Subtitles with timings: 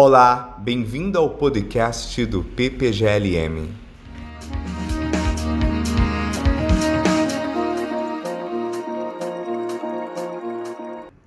[0.00, 3.68] Olá, bem-vindo ao podcast do PPGLM.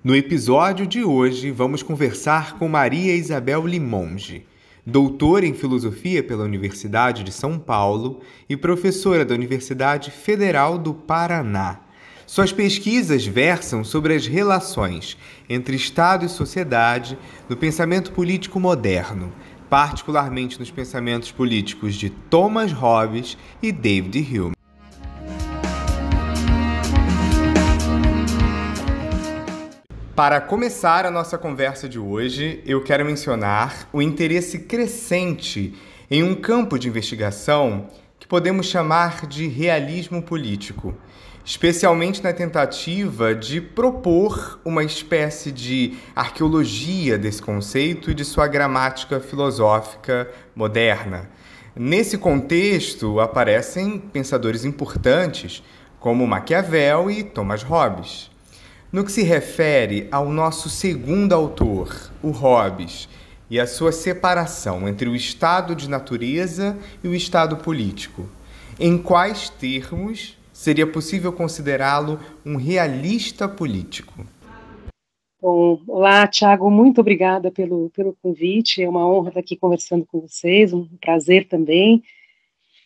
[0.01, 4.47] No episódio de hoje, vamos conversar com Maria Isabel Limonge,
[4.85, 11.81] doutora em filosofia pela Universidade de São Paulo e professora da Universidade Federal do Paraná.
[12.31, 15.17] Suas pesquisas versam sobre as relações
[15.49, 19.33] entre Estado e sociedade no pensamento político moderno,
[19.69, 24.55] particularmente nos pensamentos políticos de Thomas Hobbes e David Hume.
[30.15, 35.75] Para começar a nossa conversa de hoje, eu quero mencionar o interesse crescente
[36.09, 40.95] em um campo de investigação que podemos chamar de realismo político
[41.51, 49.19] especialmente na tentativa de propor uma espécie de arqueologia desse conceito e de sua gramática
[49.19, 51.29] filosófica moderna.
[51.75, 55.61] Nesse contexto aparecem pensadores importantes
[55.99, 58.31] como Maquiavel e Thomas Hobbes.
[58.89, 61.93] No que se refere ao nosso segundo autor,
[62.23, 63.09] o Hobbes,
[63.49, 68.25] e a sua separação entre o estado de natureza e o estado político,
[68.79, 74.23] em quais termos seria possível considerá-lo um realista político?
[75.41, 78.83] Olá, Tiago, muito obrigada pelo, pelo convite.
[78.83, 82.03] É uma honra estar aqui conversando com vocês, um prazer também.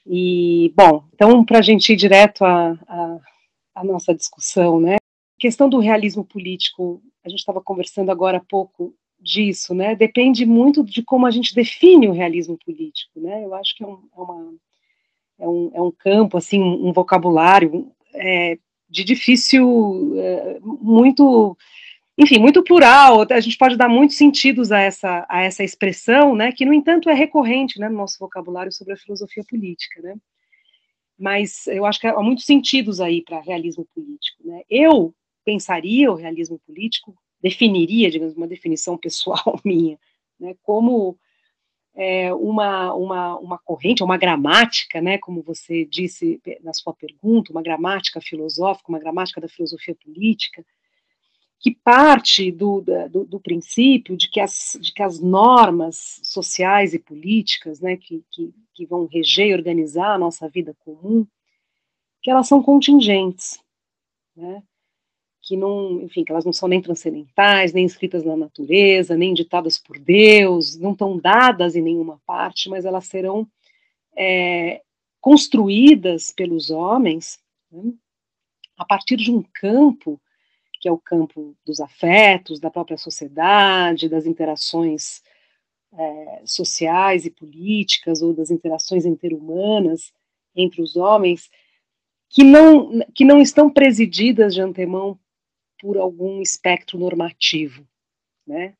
[0.07, 4.95] E, bom, então, para a gente ir direto à nossa discussão, né?
[4.95, 9.95] A questão do realismo político, a gente estava conversando agora há pouco disso, né?
[9.95, 13.43] Depende muito de como a gente define o realismo político, né?
[13.43, 14.53] Eu acho que é, um, é uma
[15.39, 18.57] é um, é um campo, assim, um vocabulário é,
[18.89, 21.57] de difícil, é, muito,
[22.17, 26.51] enfim, muito plural, a gente pode dar muitos sentidos a essa, a essa expressão, né,
[26.51, 30.15] que, no entanto, é recorrente, né, no nosso vocabulário sobre a filosofia política, né,
[31.17, 35.13] mas eu acho que há muitos sentidos aí para realismo político, né, eu
[35.43, 39.97] pensaria o realismo político, definiria, digamos, uma definição pessoal minha,
[40.39, 41.17] né, como
[41.95, 47.63] é, uma, uma, uma corrente, uma gramática, né, como você disse na sua pergunta, uma
[47.63, 50.65] gramática filosófica, uma gramática da filosofia política,
[51.59, 56.99] que parte do, do, do princípio de que, as, de que as normas sociais e
[56.99, 61.25] políticas né, que, que, que vão reger e organizar a nossa vida comum,
[62.21, 63.59] que elas são contingentes,
[64.35, 64.61] né,
[65.45, 69.77] que não, enfim, que elas não são nem transcendentais, nem escritas na natureza, nem ditadas
[69.77, 73.47] por Deus, não estão dadas em nenhuma parte, mas elas serão
[74.17, 74.81] é,
[75.21, 77.39] construídas pelos homens
[77.71, 77.93] né,
[78.75, 80.19] a partir de um campo
[80.81, 85.23] que é o campo dos afetos, da própria sociedade, das interações
[85.93, 90.11] é, sociais e políticas ou das interações interhumanas
[90.55, 91.49] entre os homens,
[92.29, 95.17] que não, que não estão presididas de antemão
[95.79, 97.87] por algum espectro normativo,
[98.45, 98.75] né?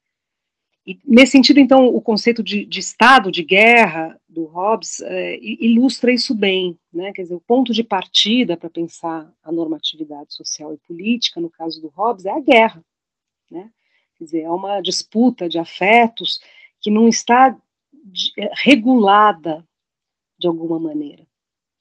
[0.86, 6.14] E, nesse sentido, então, o conceito de, de estado de guerra do Hobbes é, ilustra
[6.14, 7.12] isso bem, né?
[7.12, 11.82] Quer dizer, o ponto de partida para pensar a normatividade social e política, no caso
[11.82, 12.86] do Hobbes, é a guerra,
[13.50, 13.72] né?
[14.18, 16.40] Quer dizer, é uma disputa de afetos
[16.80, 17.58] que não está
[18.04, 19.68] de, é, regulada
[20.38, 21.26] de alguma maneira,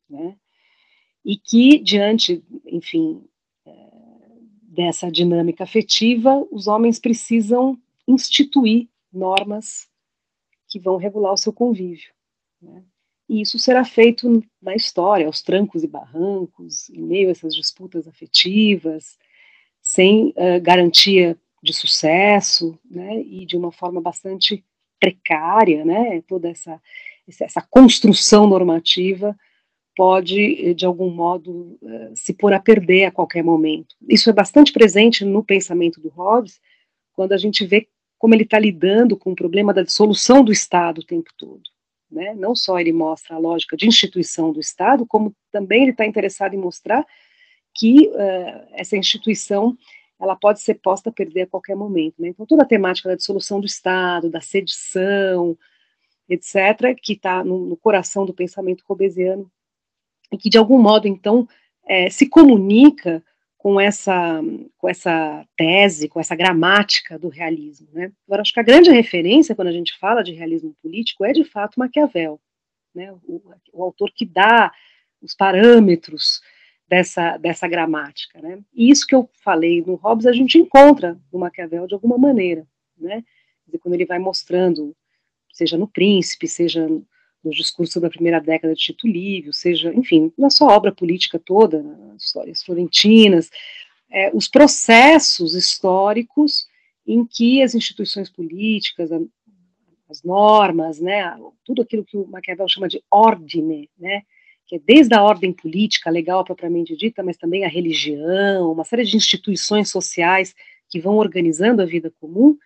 [0.08, 0.34] né?
[1.22, 3.22] E que, diante, enfim,
[4.74, 9.88] dessa dinâmica afetiva, os homens precisam instituir normas
[10.68, 12.12] que vão regular o seu convívio.
[12.60, 12.82] Né?
[13.28, 18.06] E isso será feito na história, aos trancos e barrancos, em meio a essas disputas
[18.08, 19.16] afetivas,
[19.80, 24.62] sem uh, garantia de sucesso, né, e de uma forma bastante
[25.00, 26.80] precária, né, toda essa,
[27.26, 29.34] essa construção normativa
[29.96, 33.94] pode, eh, de algum modo, eh, se pôr a perder a qualquer momento.
[34.08, 36.60] Isso é bastante presente no pensamento do Hobbes,
[37.12, 37.88] quando a gente vê
[38.18, 41.62] como ele está lidando com o problema da dissolução do Estado o tempo todo.
[42.10, 42.34] Né?
[42.34, 46.54] Não só ele mostra a lógica de instituição do Estado, como também ele está interessado
[46.54, 47.04] em mostrar
[47.74, 49.76] que uh, essa instituição
[50.20, 52.14] ela pode ser posta a perder a qualquer momento.
[52.18, 52.28] Né?
[52.28, 55.58] Então, toda a temática da dissolução do Estado, da sedição,
[56.28, 59.50] etc., que está no, no, coração do pensamento hobbesiano,
[60.34, 61.48] e que de algum modo então
[61.86, 63.22] é, se comunica
[63.56, 64.42] com essa
[64.76, 68.12] com essa tese, com essa gramática do realismo, né?
[68.26, 71.44] Agora acho que a grande referência quando a gente fala de realismo político é de
[71.44, 72.38] fato Maquiavel,
[72.94, 73.12] né?
[73.26, 73.42] O,
[73.72, 74.70] o autor que dá
[75.22, 76.42] os parâmetros
[76.86, 78.58] dessa dessa gramática, né?
[78.74, 82.66] E isso que eu falei no Hobbes a gente encontra no Maquiavel de alguma maneira,
[82.98, 83.24] né?
[83.80, 84.94] Quando ele vai mostrando
[85.54, 86.86] seja no Príncipe, seja
[87.44, 91.82] no discurso da primeira década de Tito Livio, seja, enfim, na sua obra política toda,
[91.82, 93.50] nas histórias florentinas,
[94.10, 96.66] é, os processos históricos
[97.06, 99.20] em que as instituições políticas, a,
[100.08, 104.22] as normas, né, tudo aquilo que o Maquiavel chama de ordem, né,
[104.66, 109.04] que é desde a ordem política, legal propriamente dita, mas também a religião, uma série
[109.04, 110.54] de instituições sociais
[110.88, 112.56] que vão organizando a vida comum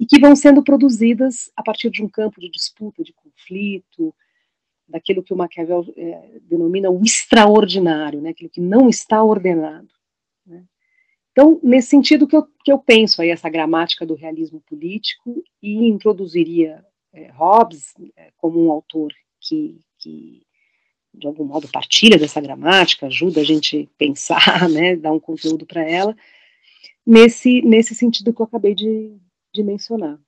[0.00, 4.14] e que vão sendo produzidas a partir de um campo de disputa, de conflito,
[4.88, 9.88] daquilo que o Maquiavel é, denomina o extraordinário, né, aquilo que não está ordenado.
[10.46, 10.64] Né.
[11.30, 15.86] Então, nesse sentido que eu, que eu penso aí essa gramática do realismo político e
[15.86, 20.42] introduziria é, Hobbes é, como um autor que, que
[21.14, 25.82] de algum modo partilha dessa gramática, ajuda a gente pensar, né, dar um conteúdo para
[25.88, 26.16] ela,
[27.06, 29.16] nesse, nesse sentido que eu acabei de,
[29.52, 30.18] de mencionar.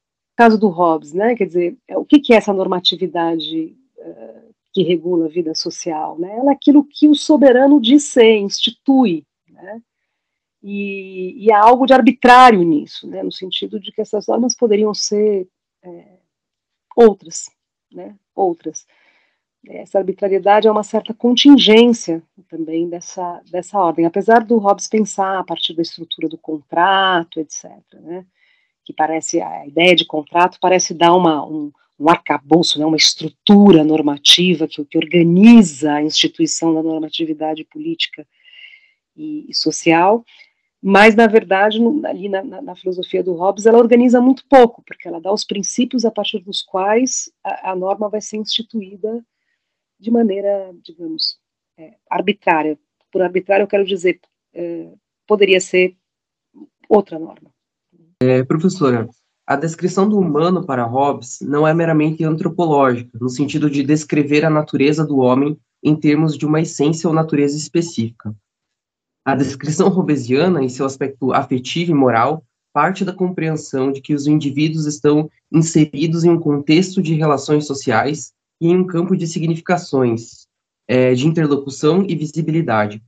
[0.41, 4.83] Caso do Hobbes, né, quer dizer, é, o que, que é essa normatividade uh, que
[4.83, 6.19] regula a vida social?
[6.19, 6.35] Né?
[6.35, 9.83] Ela é aquilo que o soberano diz ser, institui, né?
[10.63, 14.95] E, e, há algo de arbitrário nisso, né, no sentido de que essas normas poderiam
[14.95, 15.47] ser
[15.83, 16.17] é,
[16.97, 17.51] outras,
[17.93, 18.87] né, outras.
[19.69, 25.45] Essa arbitrariedade é uma certa contingência também dessa, dessa ordem, apesar do Hobbes pensar a
[25.45, 27.71] partir da estrutura do contrato, etc.,
[28.01, 28.25] né,
[28.91, 33.85] que parece, a ideia de contrato parece dar uma, um, um arcabouço, né, uma estrutura
[33.85, 38.27] normativa que, que organiza a instituição da normatividade política
[39.17, 40.25] e, e social,
[40.83, 44.83] mas na verdade no, ali na, na, na, filosofia do Hobbes ela organiza muito pouco,
[44.85, 49.25] porque ela dá os princípios a partir dos quais a, a norma vai ser instituída
[50.01, 51.39] de maneira, digamos,
[51.79, 52.79] é, arbitrária.
[53.13, 54.19] Por arbitrário, eu quero dizer,
[54.55, 54.91] é,
[55.27, 55.97] poderia ser
[56.89, 57.53] outra norma.
[58.22, 59.08] É, professora,
[59.46, 64.50] a descrição do humano para Hobbes não é meramente antropológica, no sentido de descrever a
[64.50, 68.34] natureza do homem em termos de uma essência ou natureza específica.
[69.25, 72.44] A descrição hobbesiana, em seu aspecto afetivo e moral,
[72.75, 78.32] parte da compreensão de que os indivíduos estão inseridos em um contexto de relações sociais
[78.61, 80.46] e em um campo de significações,
[80.87, 83.02] é, de interlocução e visibilidade.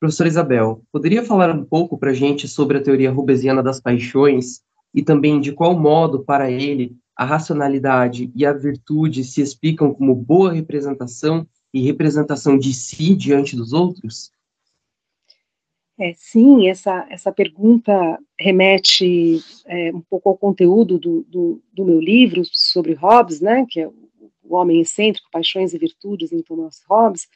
[0.00, 4.62] Professora Isabel, poderia falar um pouco para a gente sobre a teoria rubesiana das paixões
[4.94, 10.14] e também de qual modo, para ele, a racionalidade e a virtude se explicam como
[10.14, 14.32] boa representação e representação de si diante dos outros?
[15.98, 17.92] É, sim, essa, essa pergunta
[18.38, 23.80] remete é, um pouco ao conteúdo do, do, do, meu livro sobre Hobbes, né, que
[23.80, 27.28] é o Homem Excêntrico, Paixões e Virtudes, em Thomas Hobbes,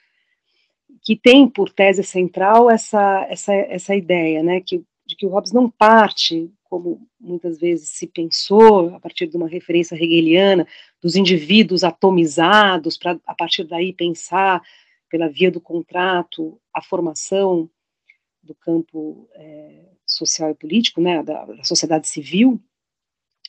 [1.04, 5.52] que tem por tese central essa, essa, essa ideia, né, que, de que o Hobbes
[5.52, 10.66] não parte, como muitas vezes se pensou, a partir de uma referência hegeliana,
[11.02, 14.62] dos indivíduos atomizados, para a partir daí pensar,
[15.10, 17.68] pela via do contrato, a formação
[18.42, 22.58] do campo é, social e político, né, da, da sociedade civil,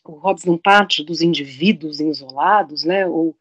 [0.04, 3.36] o Hobbes não parte dos indivíduos isolados, né, ou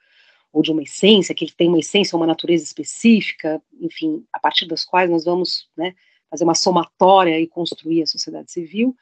[0.55, 4.67] ou de uma essência, que ele tem uma essência, uma natureza específica, enfim, a partir
[4.67, 5.97] das quais nós vamos né,
[6.31, 8.97] fazer uma somatória e construir a sociedade civil,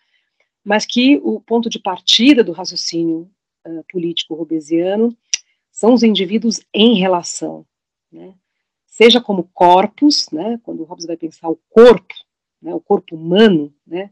[0.65, 3.31] mas que o ponto de partida do raciocínio
[3.67, 5.15] uh, político robesiano
[5.71, 7.67] são os indivíduos em relação,
[8.11, 8.35] né,
[8.87, 12.15] seja como corpos, né, quando Hobbes vai pensar o corpo,
[12.63, 14.11] né, o corpo humano, né,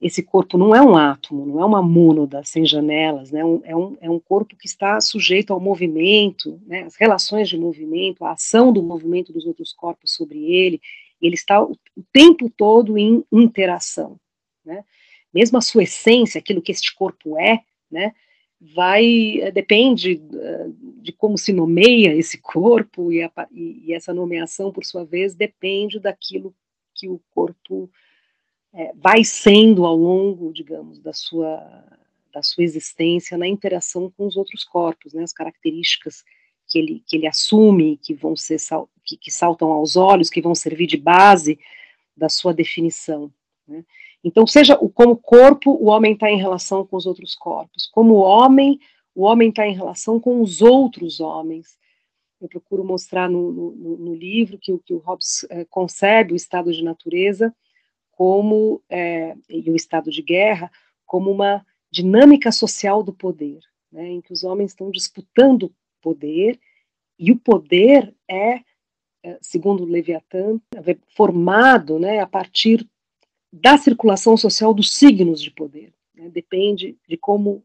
[0.00, 3.40] esse corpo não é um átomo, não é uma mônada sem janelas, né?
[3.40, 6.84] é, um, é um corpo que está sujeito ao movimento, né?
[6.84, 10.80] as relações de movimento, a ação do movimento dos outros corpos sobre ele,
[11.20, 14.18] ele está o, o tempo todo em interação.
[14.64, 14.82] Né?
[15.34, 18.14] Mesmo a sua essência, aquilo que este corpo é, né?
[18.58, 24.70] vai eh, depende uh, de como se nomeia esse corpo e, a, e essa nomeação,
[24.70, 26.54] por sua vez, depende daquilo
[26.94, 27.90] que o corpo
[28.72, 31.84] é, vai sendo ao longo, digamos, da sua,
[32.32, 36.24] da sua existência na interação com os outros corpos, né, as características
[36.68, 38.58] que ele, que ele assume, que vão ser
[39.04, 41.58] que, que saltam aos olhos, que vão servir de base
[42.16, 43.32] da sua definição.
[43.66, 43.84] Né.
[44.22, 48.14] Então, seja o, como corpo, o homem está em relação com os outros corpos, como
[48.14, 48.78] homem,
[49.14, 51.76] o homem está em relação com os outros homens.
[52.40, 56.72] Eu procuro mostrar no, no, no livro que, que o Hobbes é, concebe o estado
[56.72, 57.54] de natureza
[58.20, 60.70] como é, e o estado de guerra
[61.06, 63.60] como uma dinâmica social do poder,
[63.90, 66.60] né, em que os homens estão disputando poder
[67.18, 68.60] e o poder é,
[69.24, 70.60] é segundo Leviatã,
[71.16, 72.86] formado né, a partir
[73.50, 75.90] da circulação social dos signos de poder.
[76.14, 77.64] Né, depende de como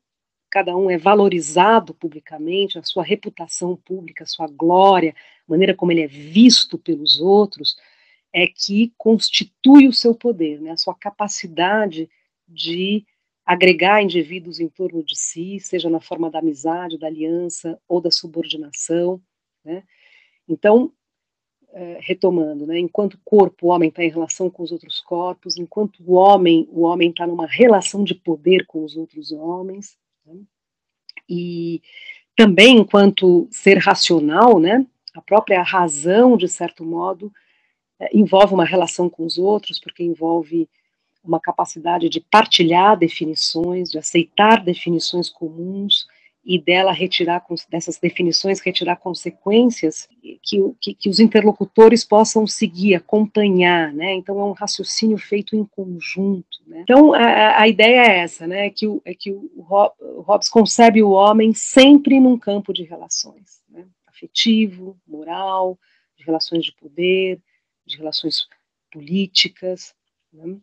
[0.49, 5.13] cada um é valorizado publicamente, a sua reputação pública, a sua glória,
[5.45, 7.75] a maneira como ele é visto pelos outros,
[8.35, 12.09] é que constitui o seu poder, né, a sua capacidade
[12.45, 13.05] de
[13.45, 18.11] agregar indivíduos em torno de si, seja na forma da amizade, da aliança ou da
[18.11, 19.21] subordinação.
[19.63, 19.83] Né?
[20.49, 20.91] Então,
[21.71, 26.03] é, retomando, né, enquanto corpo, o homem está em relação com os outros corpos, enquanto
[26.05, 30.35] o homem, o homem está numa relação de poder com os outros homens, né,
[31.29, 31.81] e
[32.35, 37.31] também enquanto ser racional, né, a própria razão, de certo modo,
[37.99, 40.69] é, envolve uma relação com os outros, porque envolve
[41.23, 46.05] uma capacidade de partilhar definições, de aceitar definições comuns,
[46.45, 50.07] e dela retirar, dessas definições, retirar consequências
[50.43, 54.13] que, que, que, os interlocutores possam seguir, acompanhar, né?
[54.13, 56.81] Então, é um raciocínio feito em conjunto, né?
[56.83, 58.69] Então, a, a ideia é essa, né?
[58.69, 63.83] Que o, é que o Hobbes concebe o homem sempre num campo de relações, né?
[64.05, 65.79] Afetivo, moral,
[66.15, 67.41] de relações de poder,
[67.85, 68.47] de relações
[68.91, 69.95] políticas,
[70.31, 70.57] né?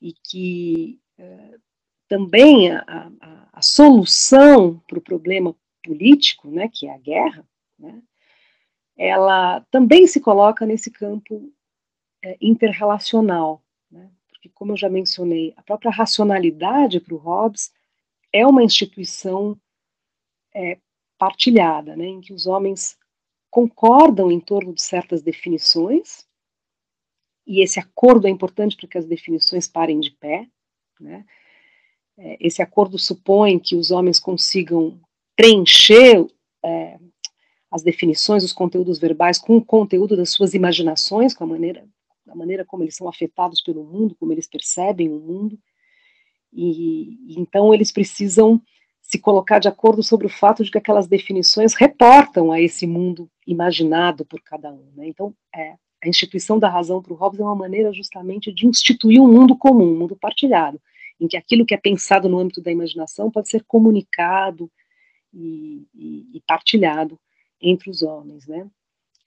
[0.00, 1.00] E que...
[1.18, 1.66] Uh,
[2.08, 2.84] também a,
[3.20, 7.46] a, a solução para o problema político, né, que é a guerra,
[7.78, 8.02] né,
[8.96, 11.52] ela também se coloca nesse campo
[12.24, 17.72] é, interrelacional, né, porque, como eu já mencionei, a própria racionalidade para o Hobbes
[18.32, 19.58] é uma instituição
[20.54, 20.78] é,
[21.18, 22.98] partilhada, né, em que os homens
[23.50, 26.26] concordam em torno de certas definições,
[27.46, 30.48] e esse acordo é importante para que as definições parem de pé,
[31.00, 31.24] né,
[32.18, 34.98] é, esse acordo supõe que os homens consigam
[35.36, 36.26] preencher
[36.64, 36.98] é,
[37.70, 41.86] as definições, os conteúdos verbais com o conteúdo das suas imaginações, com a maneira,
[42.26, 45.58] a maneira como eles são afetados pelo mundo, como eles percebem o mundo,
[46.52, 48.60] e, então eles precisam
[49.02, 53.30] se colocar de acordo sobre o fato de que aquelas definições reportam a esse mundo
[53.46, 54.90] imaginado por cada um.
[54.96, 55.06] Né?
[55.06, 55.76] Então, é,
[56.06, 59.56] a instituição da razão para o Hobbes é uma maneira justamente de instituir um mundo
[59.56, 60.80] comum, um mundo partilhado
[61.20, 64.70] em que aquilo que é pensado no âmbito da imaginação pode ser comunicado
[65.32, 67.18] e, e, e partilhado
[67.60, 68.68] entre os homens, né?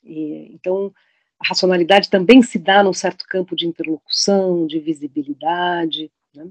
[0.03, 0.93] E, então,
[1.39, 6.47] a racionalidade também se dá num certo campo de interlocução, de visibilidade, né?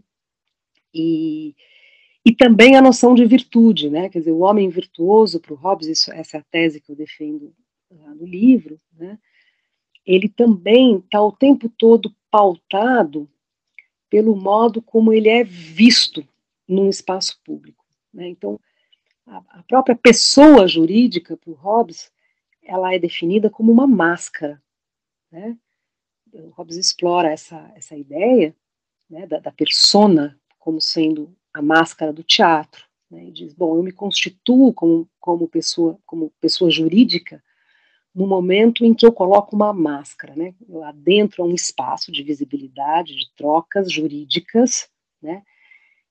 [0.93, 1.55] E,
[2.25, 4.09] e também a noção de virtude, né?
[4.09, 6.97] Quer dizer, o homem virtuoso para o Hobbes, isso, essa é a tese que eu
[6.97, 7.55] defendo
[7.91, 9.19] lá no livro, né?
[10.09, 13.29] Ele também está o tempo todo pautado
[14.09, 16.27] pelo modo como ele é visto
[16.67, 17.85] num espaço público.
[18.11, 18.27] Né?
[18.29, 18.59] Então,
[19.27, 22.11] a, a, própria pessoa jurídica, por Hobbes,
[22.62, 24.62] ela é definida como uma máscara.
[25.31, 25.55] Né?
[26.33, 28.57] O Hobbes explora essa, essa ideia
[29.11, 32.83] né, da, da persona como sendo a máscara do teatro.
[33.11, 33.27] Né?
[33.27, 37.45] E diz, bom, eu me constituo como, como, pessoa, como pessoa jurídica
[38.15, 40.55] no momento em que eu coloco uma máscara, né?
[40.69, 44.88] Eu adentro a um espaço de visibilidade, de trocas jurídicas,
[45.23, 45.43] né?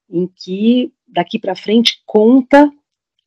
[0.10, 2.72] Em que daqui para frente conta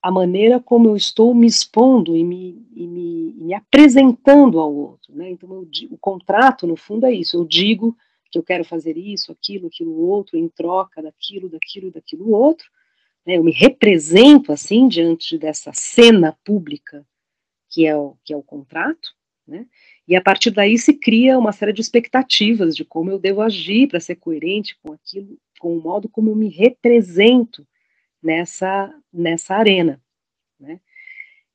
[0.02, 5.14] a maneira como eu estou me expondo e me, e me, me apresentando ao outro,
[5.14, 5.30] né?
[5.30, 7.36] Então eu, o contrato, no fundo, é isso.
[7.36, 7.94] Eu digo
[8.30, 12.66] que eu quero fazer isso, aquilo, aquilo outro, em troca daquilo, daquilo, daquilo outro.
[13.26, 13.36] Né?
[13.36, 17.04] Eu me represento assim diante dessa cena pública
[17.70, 19.14] que é o, que é o contrato,
[19.46, 19.66] né?
[20.06, 23.88] E a partir daí se cria uma série de expectativas de como eu devo agir
[23.88, 27.66] para ser coerente com aquilo, com o modo como eu me represento
[28.22, 30.02] nessa, nessa arena,
[30.58, 30.80] né?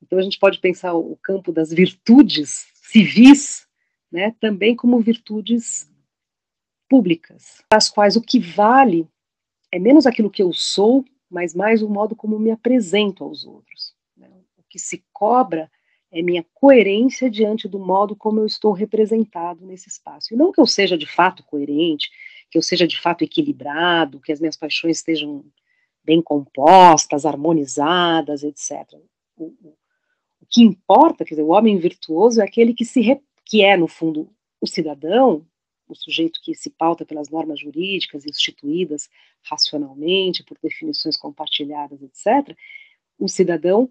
[0.02, 3.68] Então a gente pode pensar o campo das virtudes civis,
[4.12, 5.92] né, também como virtudes
[6.88, 9.08] públicas, as quais o que vale
[9.72, 13.96] é menos aquilo que eu sou, mas mais o modo como me apresento aos outros.
[14.16, 14.30] Né?
[14.56, 15.70] O que se cobra
[16.16, 20.34] é minha coerência diante do modo como eu estou representado nesse espaço.
[20.34, 22.10] E não que eu seja de fato coerente,
[22.50, 25.44] que eu seja de fato equilibrado, que as minhas paixões estejam
[26.06, 28.88] bem compostas, harmonizadas, etc.
[29.36, 29.78] O, o,
[30.42, 33.76] o que importa, quer dizer, o homem virtuoso é aquele que se re, que é
[33.76, 34.30] no fundo
[34.62, 35.46] o cidadão,
[35.86, 39.10] o sujeito que se pauta pelas normas jurídicas instituídas
[39.44, 42.58] racionalmente por definições compartilhadas, etc.
[43.20, 43.90] O cidadão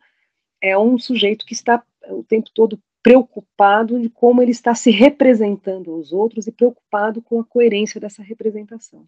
[0.64, 5.90] é um sujeito que está o tempo todo preocupado de como ele está se representando
[5.92, 9.06] aos outros e preocupado com a coerência dessa representação.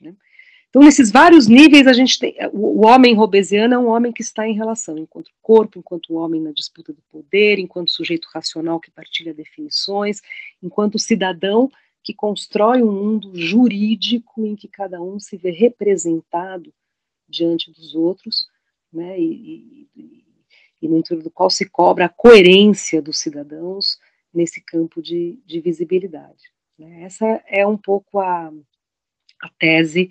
[0.00, 0.14] Né?
[0.68, 4.22] Então, nesses vários níveis, a gente tem o, o homem robesiano é um homem que
[4.22, 8.90] está em relação, enquanto corpo, enquanto homem na disputa do poder, enquanto sujeito racional que
[8.90, 10.20] partilha definições,
[10.62, 11.70] enquanto cidadão
[12.02, 16.72] que constrói um mundo jurídico em que cada um se vê representado
[17.28, 18.46] diante dos outros
[18.92, 20.24] né, e, e,
[20.80, 23.98] e, intuito do qual se cobra a coerência dos cidadãos
[24.32, 26.52] nesse campo de, de visibilidade.
[26.78, 27.02] Né.
[27.02, 28.52] Essa é um pouco a,
[29.42, 30.10] a tese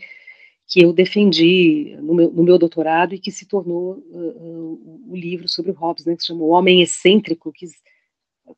[0.68, 5.16] que eu defendi no meu, no meu, doutorado e que se tornou uh, uh, o
[5.16, 7.68] livro sobre o Hobbes, né, que se chama O Homem Excêntrico, que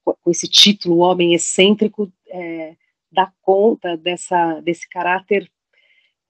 [0.03, 2.75] com esse título, O Homem Excêntrico, é,
[3.11, 5.49] dá conta dessa, desse caráter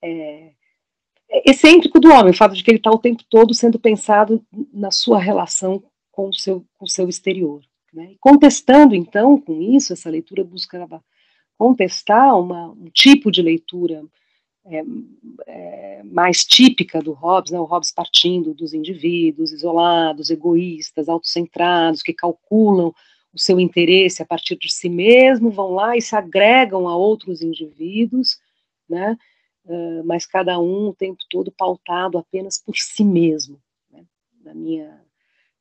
[0.02, 0.52] é,
[1.30, 4.44] excêntrico do homem, o fato de que ele está o tempo todo sendo pensado
[4.74, 7.62] na sua relação com o seu, com o seu exterior.
[7.94, 8.16] Né?
[8.20, 11.04] Contestando, então, com isso, essa leitura buscava
[11.58, 14.04] contestar uma, um tipo de leitura
[14.66, 14.84] é,
[15.48, 17.60] é, mais típica do Hobbes, né?
[17.60, 22.94] o Hobbes partindo dos indivíduos isolados, egoístas, autocentrados, que calculam
[23.34, 27.42] o seu interesse a partir de si mesmo, vão lá e se agregam a outros
[27.42, 28.40] indivíduos,
[28.88, 29.18] né?
[30.04, 33.62] Mas cada um o tempo todo pautado apenas por si mesmo.
[33.92, 34.04] Né?
[34.44, 35.01] Na, minha,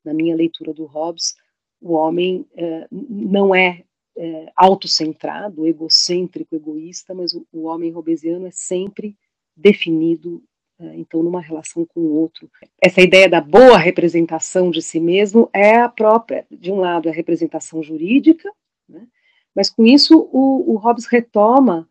[0.04, 1.34] na minha leitura do Hobbes,
[1.80, 3.84] o homem uh, não é
[4.16, 9.16] uh, autocentrado, egocêntrico, egoísta, mas o, o homem hobbesiano é sempre
[9.54, 10.42] definido
[10.80, 12.48] é, então numa relação com o outro.
[12.80, 17.12] Essa ideia da boa representação de si mesmo é a própria, de um lado, a
[17.12, 18.48] representação jurídica,
[18.88, 19.04] né,
[19.52, 21.88] mas com isso o, o Hobbes retoma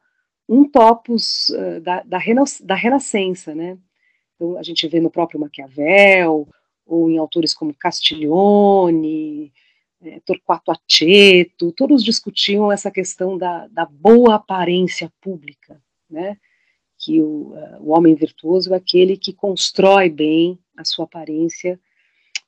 [0.47, 2.19] um topos uh, da, da,
[2.63, 3.77] da, renascença, né,
[4.35, 6.47] então a gente vê no próprio Maquiavel,
[6.85, 9.51] ou em autores como Castiglione,
[10.01, 16.37] é, Torquato Aceto, todos discutiam essa questão da, da boa aparência pública, né,
[16.97, 21.79] que o, uh, o homem virtuoso é aquele que constrói bem a sua aparência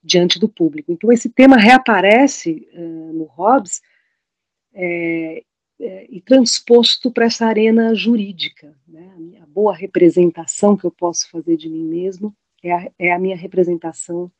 [0.01, 0.91] diante do público.
[0.91, 3.81] Então, esse tema reaparece uh, no Hobbes
[4.73, 5.43] é,
[5.79, 8.75] é, e transposto para essa arena jurídica.
[8.87, 9.39] Né?
[9.41, 13.35] A, boa representação que eu posso fazer de mim mesmo é a, é a minha
[13.35, 14.31] representação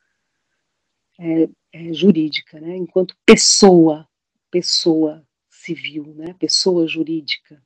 [1.18, 2.76] é, é, jurídica, né?
[2.76, 4.08] enquanto pessoa,
[4.50, 6.34] pessoa civil, né?
[6.38, 7.62] pessoa jurídica.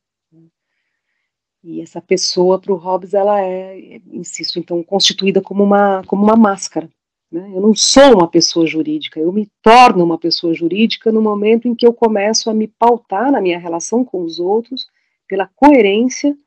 [1.63, 6.37] E essa pessoa, para o Hobbes, ela é, insisto, então, constituída como uma, como uma
[6.37, 6.91] máscara.
[7.35, 7.51] Né?
[7.53, 11.75] Eu não sou uma pessoa jurídica, eu me torno uma pessoa jurídica no momento em
[11.75, 14.87] que eu começo a me pautar na minha relação com os outros
[15.27, 16.38] pela coerência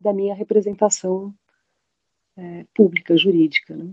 [0.00, 1.34] da minha representação
[2.36, 3.74] é, pública, jurídica.
[3.74, 3.90] Né?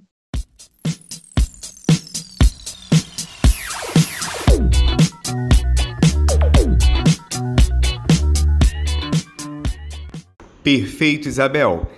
[10.61, 11.89] Perfeito, Isabel.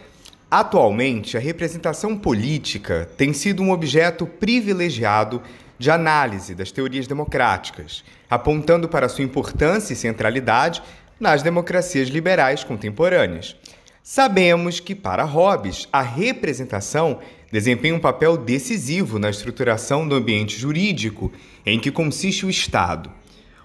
[0.50, 5.42] Atualmente, a representação política tem sido um objeto privilegiado
[5.78, 10.82] de análise das teorias democráticas, apontando para sua importância e centralidade
[11.20, 13.58] nas democracias liberais contemporâneas.
[14.02, 17.20] Sabemos que, para Hobbes, a representação
[17.52, 21.30] desempenha um papel decisivo na estruturação do ambiente jurídico
[21.66, 23.12] em que consiste o Estado.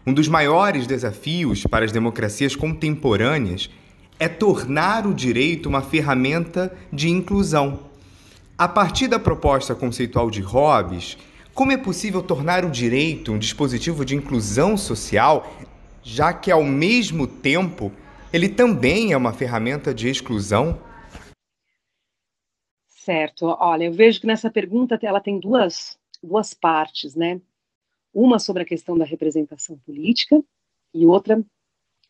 [0.04, 3.70] Um dos maiores desafios para as democracias contemporâneas
[4.22, 7.90] é tornar o direito uma ferramenta de inclusão.
[8.56, 11.18] A partir da proposta conceitual de Hobbes,
[11.52, 15.52] como é possível tornar o direito um dispositivo de inclusão social,
[16.04, 17.90] já que, ao mesmo tempo,
[18.32, 20.80] ele também é uma ferramenta de exclusão?
[22.86, 23.46] Certo.
[23.46, 27.40] Olha, eu vejo que nessa pergunta ela tem duas, duas partes, né?
[28.14, 30.40] Uma sobre a questão da representação política
[30.94, 31.44] e outra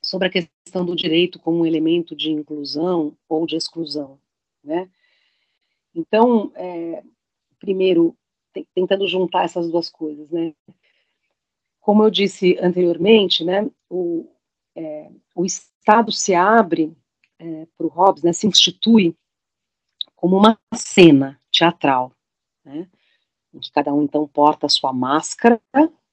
[0.02, 4.18] sobre a questão do direito como um elemento de inclusão ou de exclusão,
[4.62, 4.90] né?
[5.94, 7.02] Então, é,
[7.58, 8.16] primeiro,
[8.74, 10.54] tentando juntar essas duas coisas, né?
[11.80, 14.28] Como eu disse anteriormente, né, o,
[14.74, 16.96] é, o Estado se abre
[17.38, 19.16] é, para o Hobbes, né, se institui
[20.14, 22.12] como uma cena teatral,
[22.64, 22.88] né,
[23.52, 25.60] em que cada um então porta a sua máscara,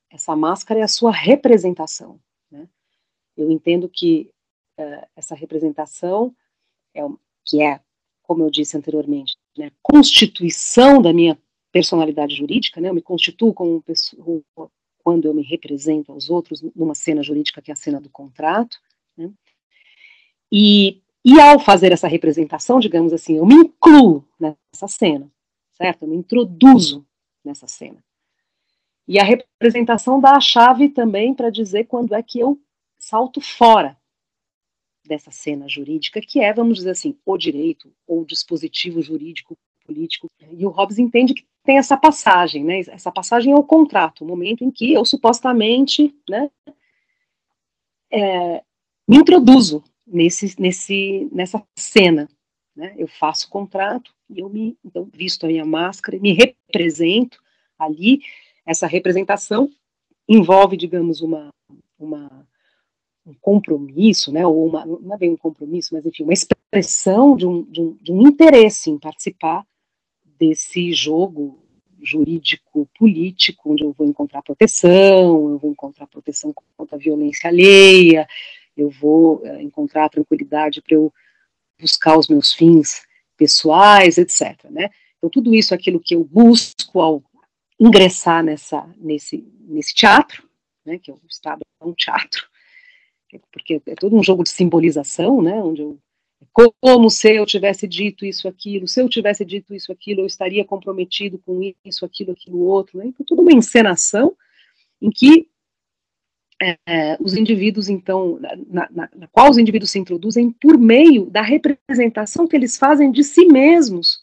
[0.09, 2.19] essa máscara é a sua representação,
[3.41, 4.29] eu entendo que
[4.79, 6.35] uh, essa representação,
[6.93, 7.01] é,
[7.45, 7.79] que é,
[8.23, 11.37] como eu disse anteriormente, né, constituição da minha
[11.71, 14.43] personalidade jurídica, né, eu me constituo como pessoa
[15.03, 18.77] quando eu me represento aos outros numa cena jurídica que é a cena do contrato,
[19.17, 19.31] né,
[20.51, 25.31] e, e ao fazer essa representação, digamos assim, eu me incluo nessa cena,
[25.71, 26.03] certo?
[26.03, 27.05] Eu me introduzo
[27.43, 28.03] nessa cena.
[29.07, 32.59] E a representação dá a chave também para dizer quando é que eu
[33.09, 33.97] salto fora
[35.07, 40.27] dessa cena jurídica, que é, vamos dizer assim, o direito ou o dispositivo jurídico político.
[40.51, 42.79] E o Hobbes entende que tem essa passagem, né?
[42.81, 46.49] Essa passagem é o contrato, o momento em que eu supostamente, né,
[48.11, 48.63] é,
[49.07, 52.29] me introduzo nesse, nesse, nessa cena,
[52.75, 52.93] né?
[52.97, 57.41] Eu faço o contrato E eu me, então, visto a minha máscara, me represento
[57.77, 58.21] ali.
[58.63, 59.67] Essa representação
[60.27, 61.49] envolve, digamos, uma,
[61.97, 62.47] uma
[63.29, 67.45] um compromisso, né, ou uma, não é bem um compromisso, mas enfim, uma expressão de
[67.45, 69.65] um, de um, de um interesse em participar
[70.37, 71.59] desse jogo
[72.01, 78.27] jurídico político, onde eu vou encontrar proteção, eu vou encontrar proteção contra a violência alheia,
[78.75, 81.13] eu vou é, encontrar tranquilidade para eu
[81.79, 83.01] buscar os meus fins
[83.37, 84.65] pessoais, etc.
[84.69, 84.89] Né?
[85.17, 87.23] Então, tudo isso é aquilo que eu busco ao
[87.79, 90.47] ingressar nessa, nesse, nesse teatro,
[90.85, 92.47] né, que é o Estado é um teatro,
[93.51, 95.99] porque é todo um jogo de simbolização, né, onde eu
[96.53, 100.63] como se eu tivesse dito isso, aquilo, se eu tivesse dito isso, aquilo, eu estaria
[100.63, 103.07] comprometido com isso, aquilo, aquilo, outro, né?
[103.07, 104.35] Então, tudo uma encenação
[105.01, 105.47] em que
[106.61, 108.37] é, os indivíduos, então,
[108.67, 113.11] na, na, na, qual os indivíduos se introduzem por meio da representação que eles fazem
[113.11, 114.21] de si mesmos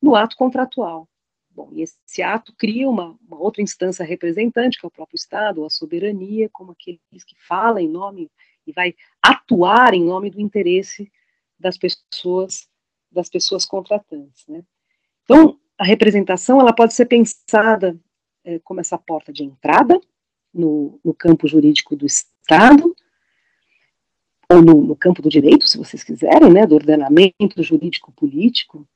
[0.00, 1.08] no ato contratual.
[1.56, 5.64] Bom, e esse ato cria uma, uma outra instância representante, que é o próprio Estado,
[5.64, 8.30] a soberania, como aqueles que fala em nome
[8.66, 11.10] e vai atuar em nome do interesse
[11.58, 12.68] das pessoas,
[13.10, 14.62] das pessoas contratantes, né?
[15.24, 17.98] Então, a representação, ela pode ser pensada
[18.44, 19.98] é, como essa porta de entrada
[20.52, 22.94] no, no, campo jurídico do Estado,
[24.50, 28.86] ou no, no campo do direito, se vocês quiserem, né, do ordenamento jurídico-político,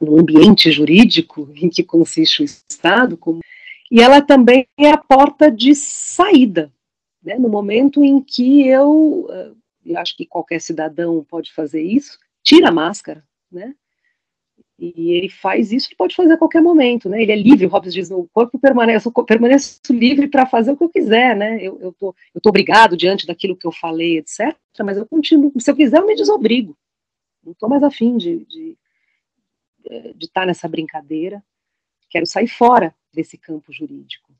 [0.00, 3.40] no ambiente jurídico em que consiste o Estado, como,
[3.90, 6.72] e ela também é a porta de saída,
[7.22, 9.52] né, no momento em que eu, eh,
[9.86, 13.74] eu acho que qualquer cidadão pode fazer isso, tira a máscara, né,
[14.80, 17.20] e ele faz isso, pode fazer a qualquer momento, né?
[17.20, 20.76] Ele é livre, o Hobbes diz, o corpo permanece, eu permaneço livre para fazer o
[20.76, 21.58] que eu quiser, né?
[21.60, 24.56] Eu, eu, tô, eu tô obrigado diante daquilo que eu falei, etc.
[24.82, 26.74] Mas eu continuo, se eu quiser, eu me desobrigo.
[27.44, 28.78] Não estou mais afim de, de,
[30.14, 31.42] de estar nessa brincadeira,
[32.08, 34.32] quero sair fora desse campo jurídico.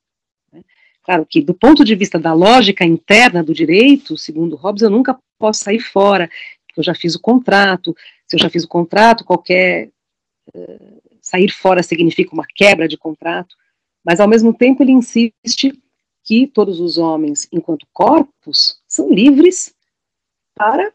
[0.52, 0.62] Né?
[1.02, 5.18] Claro que, do ponto de vista da lógica interna do direito, segundo Hobbes, eu nunca
[5.38, 6.28] posso sair fora,
[6.66, 9.90] porque eu já fiz o contrato, se eu já fiz o contrato, qualquer
[10.54, 13.56] uh, sair fora significa uma quebra de contrato,
[14.04, 15.72] mas ao mesmo tempo ele insiste
[16.22, 19.74] que todos os homens, enquanto corpos, são livres
[20.54, 20.92] para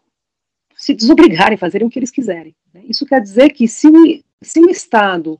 [0.76, 2.56] se desobrigarem, fazerem o que eles quiserem.
[2.74, 2.84] Né?
[2.88, 5.40] Isso quer dizer que se se o Estado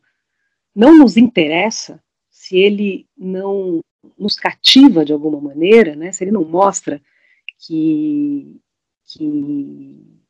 [0.74, 3.82] não nos interessa, se ele não
[4.18, 7.02] nos cativa de alguma maneira, né, se ele não mostra
[7.58, 8.62] que,
[9.04, 10.22] que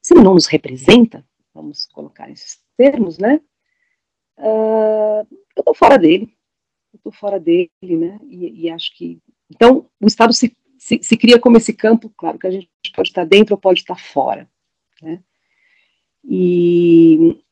[0.00, 3.40] se ele não nos representa, vamos colocar esses termos, né,
[4.38, 5.26] uh,
[5.56, 6.36] eu estou fora dele,
[6.92, 11.16] eu estou fora dele, né, e, e, acho que, então, o Estado se, se, se
[11.16, 14.48] cria como esse campo, claro que a gente pode estar dentro ou pode estar fora,
[15.02, 15.22] né,
[16.24, 17.42] e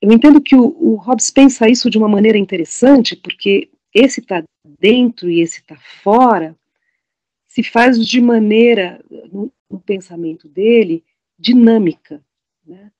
[0.00, 4.42] eu entendo que o, o Hobbes pensa isso de uma maneira interessante, porque esse está
[4.78, 6.56] dentro e esse está fora
[7.46, 11.02] se faz de maneira, no, no pensamento dele,
[11.38, 12.22] dinâmica.
[12.64, 12.92] Né?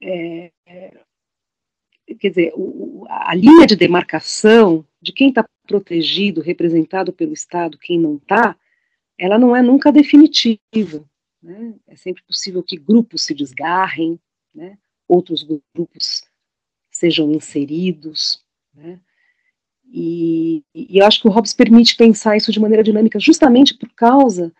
[0.00, 1.02] É, é,
[2.18, 7.98] quer dizer, o, a linha de demarcação de quem está protegido, representado pelo Estado, quem
[7.98, 8.56] não está,
[9.18, 11.04] ela não é nunca definitiva.
[11.42, 11.74] Né?
[11.88, 14.18] É sempre possível que grupos se desgarrem,
[14.54, 14.78] né?
[15.12, 15.42] Outros
[15.74, 16.24] grupos
[16.90, 18.42] sejam inseridos,
[18.74, 19.00] né?
[19.94, 23.90] E, e, eu acho que o Hobbes permite pensar isso de maneira dinâmica justamente por
[23.90, 24.50] causa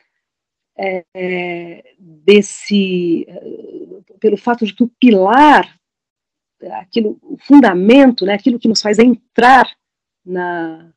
[0.77, 5.79] é, é, desse, é, pelo fato de que o pilar,
[6.73, 9.75] aquilo, o fundamento, né, aquilo que nos faz entrar
[10.25, 10.93] na,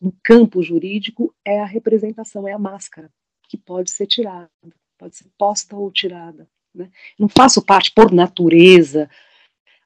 [0.00, 3.10] no campo jurídico é a representação, é a máscara,
[3.48, 4.50] que pode ser tirada,
[4.96, 6.48] pode ser posta ou tirada.
[6.74, 6.90] Né?
[7.18, 9.08] Não faço parte por natureza,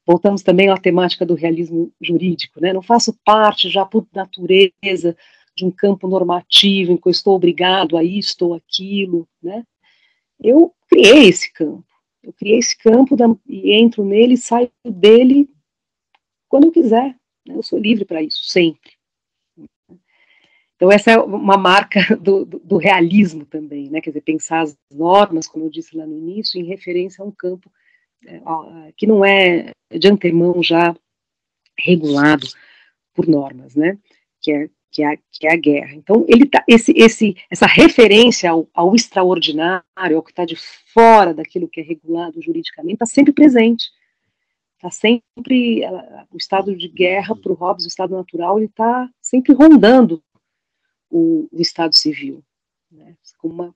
[0.07, 2.73] voltamos também à temática do realismo jurídico, né?
[2.73, 5.17] não faço parte já por natureza
[5.55, 9.65] de um campo normativo em que eu estou obrigado a isto ou aquilo, né?
[10.41, 11.85] Eu criei esse campo,
[12.23, 15.51] eu criei esse campo da, e entro nele saio dele
[16.49, 17.57] quando eu quiser, né?
[17.57, 18.98] eu sou livre para isso, sempre.
[20.79, 24.01] Então, essa é uma marca do, do, do, realismo também, né?
[24.01, 27.33] quer dizer, pensar as normas, como eu disse lá no início, em referência a um
[27.33, 27.69] campo
[28.25, 28.41] é,
[28.97, 30.95] que não é de antemão já
[31.77, 32.47] regulado
[33.13, 33.99] por normas, né?
[34.41, 35.95] que, é, que, é, que é a guerra.
[35.95, 39.83] Então, ele tá, esse, esse, essa referência ao, ao extraordinário,
[40.15, 40.55] ao que está de
[40.95, 43.87] fora daquilo que é regulado juridicamente, está sempre presente.
[44.77, 49.11] Está sempre, ela, o estado de guerra para o Hobbes, o estado natural, ele está
[49.21, 50.23] sempre rondando
[51.11, 52.43] o, o Estado Civil,
[52.91, 53.75] né, como uma,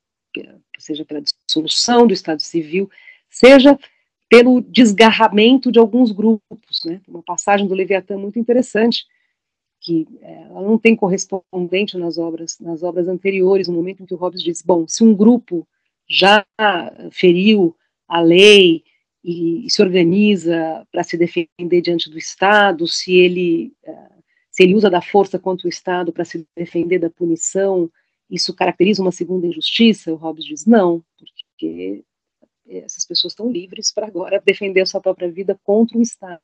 [0.79, 2.91] seja pela dissolução do Estado Civil,
[3.29, 3.79] seja
[4.29, 7.03] pelo desgarramento de alguns grupos, né?
[7.07, 9.05] Uma passagem do Leviatã muito interessante,
[9.79, 14.15] que é, ela não tem correspondente nas obras, nas obras anteriores, no momento em que
[14.15, 15.69] o Hobbes diz, bom, se um grupo
[16.09, 16.47] já
[17.11, 17.77] feriu
[18.09, 18.83] a lei
[19.23, 24.12] e, e se organiza para se defender diante do Estado, se ele uh,
[24.53, 27.91] se ele usa da força contra o Estado para se defender da punição,
[28.31, 30.13] isso caracteriza uma segunda injustiça?
[30.13, 32.05] O Hobbes diz não, porque
[32.69, 36.41] essas pessoas estão livres para agora defender a sua própria vida contra o Estado.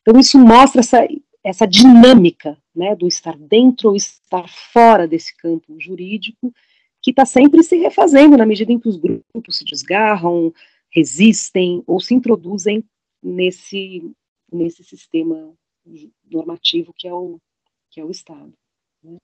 [0.00, 1.06] Então isso mostra essa,
[1.44, 6.50] essa dinâmica né, do estar dentro ou estar fora desse campo jurídico,
[7.02, 10.52] que está sempre se refazendo na medida em que os grupos se desgarram,
[10.90, 12.82] resistem ou se introduzem
[13.22, 14.10] nesse,
[14.50, 15.54] nesse sistema
[16.30, 17.40] normativo que é o,
[17.90, 18.52] que é o Estado.
[19.02, 19.18] Né?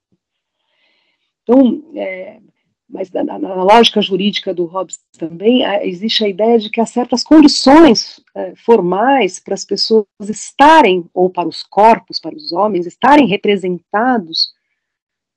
[1.43, 2.41] Então, é,
[2.87, 7.23] mas na, na, lógica jurídica do Hobbes também existe a ideia de que há certas
[7.23, 13.27] condições é, formais para as pessoas estarem, ou para os corpos, para os homens, estarem
[13.27, 14.53] representados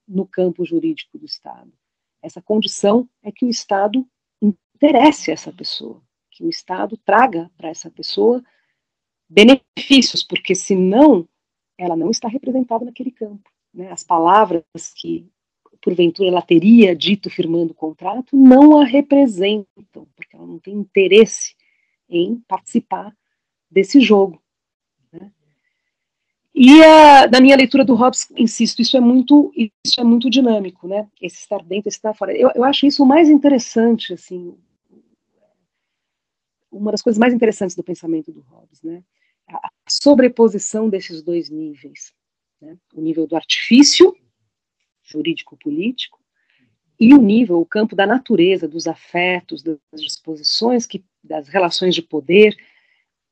[0.06, 1.72] no campo jurídico do Estado.
[2.22, 4.06] Essa condição é que o Estado
[4.42, 8.42] interesse essa pessoa, que o Estado traga para essa pessoa
[9.28, 11.28] benefícios, porque senão
[11.76, 13.48] ela não está representada naquele campo.
[13.72, 13.90] Né?
[13.92, 14.64] As palavras
[14.96, 15.28] que,
[15.82, 21.54] porventura, ela teria dito firmando o contrato não a representam, porque ela não tem interesse
[22.08, 23.14] em participar
[23.70, 24.42] desse jogo.
[25.12, 25.30] Né?
[26.54, 30.88] E a, na minha leitura do Hobbes, insisto, isso é muito, isso é muito dinâmico,
[30.88, 31.06] né?
[31.20, 32.36] Esse estar dentro, esse estar fora.
[32.36, 34.56] Eu, eu acho isso o mais interessante, assim,
[36.70, 39.04] uma das coisas mais interessantes do pensamento do Hobbes, né?
[39.50, 42.12] A sobreposição desses dois níveis,
[42.60, 42.76] né?
[42.94, 44.14] o nível do artifício
[45.02, 46.18] jurídico-político
[47.00, 52.02] e o nível, o campo da natureza, dos afetos, das disposições, que, das relações de
[52.02, 52.56] poder,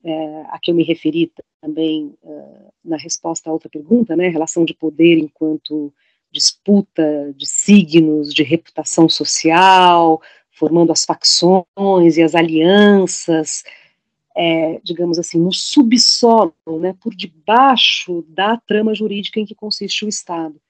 [0.05, 4.65] é, a que eu me referi também é, na resposta à outra pergunta, né, relação
[4.65, 5.93] de poder enquanto
[6.31, 13.65] disputa de signos, de reputação social, formando as facções e as alianças,
[14.37, 20.09] é, digamos assim, no subsolo, né, por debaixo da trama jurídica em que consiste o
[20.09, 20.61] Estado.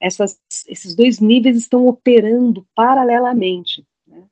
[0.00, 3.84] Essas, esses dois níveis estão operando paralelamente.
[4.06, 4.22] Né?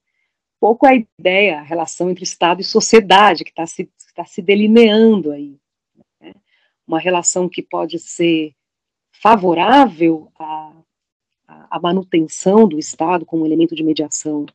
[0.61, 5.33] Pouco a ideia, a relação entre Estado e sociedade, que está se, tá se delineando
[5.33, 5.59] aí.
[6.21, 6.33] Né?
[6.87, 8.55] Uma relação que pode ser
[9.21, 10.73] favorável à,
[11.69, 14.47] à manutenção do Estado como elemento de mediação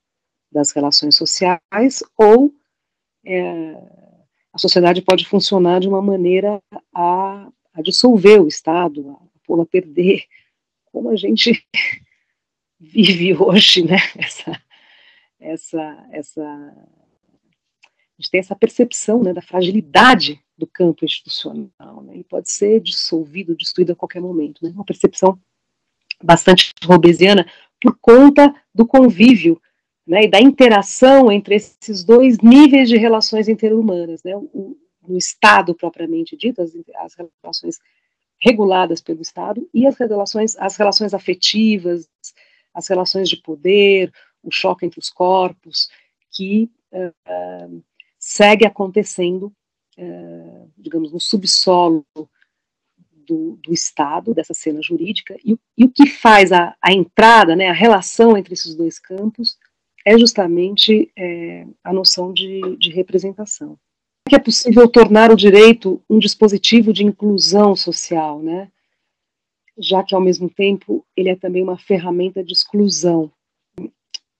[0.49, 2.53] das relações sociais, ou
[3.25, 3.75] é,
[4.53, 6.61] a sociedade pode funcionar de uma maneira
[6.93, 10.23] a, a dissolver o Estado, a pô-lo a perder,
[10.85, 11.65] como a gente
[12.79, 13.97] vive hoje, né?
[14.17, 14.61] Essa,
[15.39, 22.13] essa, essa, a gente tem essa percepção né, da fragilidade do campo institucional, né?
[22.13, 24.71] Ele pode ser dissolvido, destruído a qualquer momento, né?
[24.71, 25.39] Uma percepção
[26.21, 27.47] bastante robesiana
[27.81, 29.59] por conta do convívio
[30.11, 35.73] né, e da interação entre esses dois níveis de relações interhumanas, né, o, o Estado
[35.73, 37.79] propriamente dito, as, as, relações
[38.37, 42.09] reguladas pelo Estado e as relações, as relações afetivas,
[42.73, 44.11] as relações de poder,
[44.43, 45.89] o choque entre os corpos,
[46.29, 47.81] que uh,
[48.19, 49.45] segue acontecendo,
[49.97, 52.05] uh, digamos, no subsolo
[53.25, 57.69] do, do, Estado, dessa cena jurídica, e, e o que faz a, a entrada, né,
[57.69, 59.57] a relação entre esses dois campos,
[60.05, 63.77] é justamente é, a noção de, de representação.
[64.27, 68.69] Que é possível tornar o direito um dispositivo de inclusão social, né?
[69.77, 73.31] já que, ao mesmo tempo, ele é também uma ferramenta de exclusão.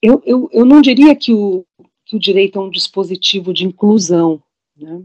[0.02, 1.66] Eu, eu, eu não diria que o,
[2.06, 4.42] que o direito é um dispositivo de inclusão,
[4.76, 5.02] né?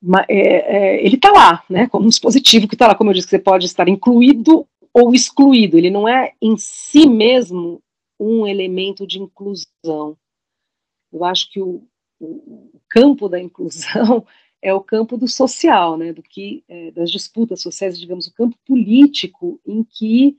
[0.00, 3.14] Mas, é, é, ele está lá, né, como um dispositivo que está lá, como eu
[3.14, 7.82] disse, que você pode estar incluído ou excluído, ele não é em si mesmo
[8.18, 10.16] um elemento de inclusão.
[11.12, 11.86] Eu acho que o,
[12.20, 14.26] o campo da inclusão
[14.60, 18.56] é o campo do social, né, do que é, das disputas sociais, digamos, o campo
[18.66, 20.36] político em que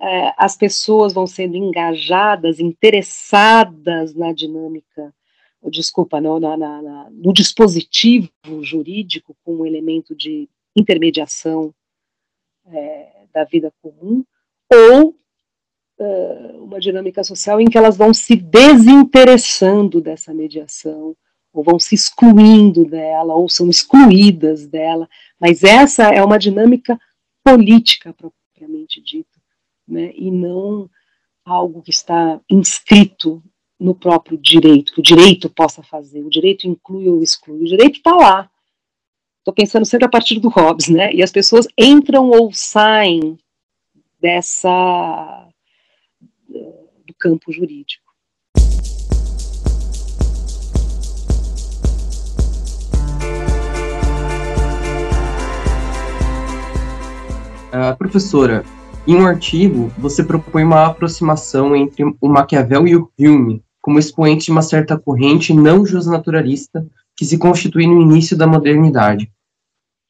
[0.00, 5.12] é, as pessoas vão sendo engajadas, interessadas na dinâmica,
[5.70, 8.30] desculpa, no, na, na, no dispositivo
[8.62, 11.74] jurídico com um elemento de intermediação
[12.66, 14.24] é, da vida comum,
[14.72, 15.16] ou
[15.98, 21.16] uh, uma dinâmica social em que elas vão se desinteressando dessa mediação,
[21.52, 25.08] ou vão se excluindo dela, ou são excluídas dela,
[25.40, 26.98] mas essa é uma dinâmica
[27.44, 29.38] política propriamente dita,
[29.86, 30.88] né, e não
[31.44, 33.42] algo que está inscrito
[33.80, 37.96] no próprio direito, que o direito possa fazer, o direito inclui ou exclui, o direito
[37.96, 38.50] está lá.
[39.38, 41.12] Estou pensando sempre a partir do Hobbes, né?
[41.14, 43.38] E as pessoas entram ou saem
[44.20, 45.48] dessa
[46.48, 48.08] do campo jurídico.
[57.68, 58.64] Uh, professora,
[59.06, 64.46] em um artigo, você propõe uma aproximação entre o Maquiavel e o Hume, como expoente
[64.46, 69.30] de uma certa corrente não justnaturalista que se constitui no início da modernidade.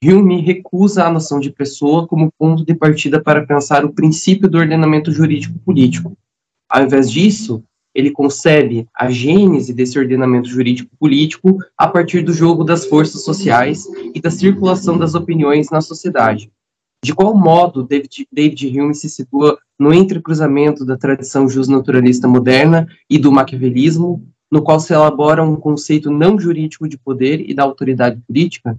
[0.02, 4.58] Hume recusa a noção de pessoa como ponto de partida para pensar o princípio do
[4.58, 6.16] ordenamento jurídico político.
[6.68, 7.62] Ao invés disso,
[7.94, 13.86] ele concebe a gênese desse ordenamento jurídico político a partir do jogo das forças sociais
[14.14, 16.50] e da circulação das opiniões na sociedade
[17.02, 23.18] de qual modo David, David Hume se situa no entrecruzamento da tradição justnaturalista moderna e
[23.18, 28.20] do maquiavelismo, no qual se elabora um conceito não jurídico de poder e da autoridade
[28.26, 28.78] política?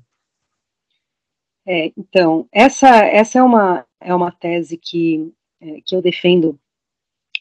[1.66, 6.60] É, então, essa, essa é, uma, é uma tese que, é, que eu defendo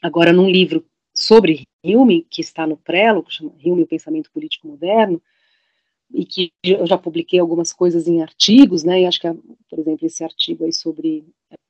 [0.02, 0.84] agora num livro
[1.14, 5.20] sobre Hume, que está no Prelo, que chama Hume, o Pensamento Político Moderno,
[6.12, 9.28] e que eu já publiquei algumas coisas em artigos, né, e acho que,
[9.68, 11.24] por exemplo, esse artigo aí sobre,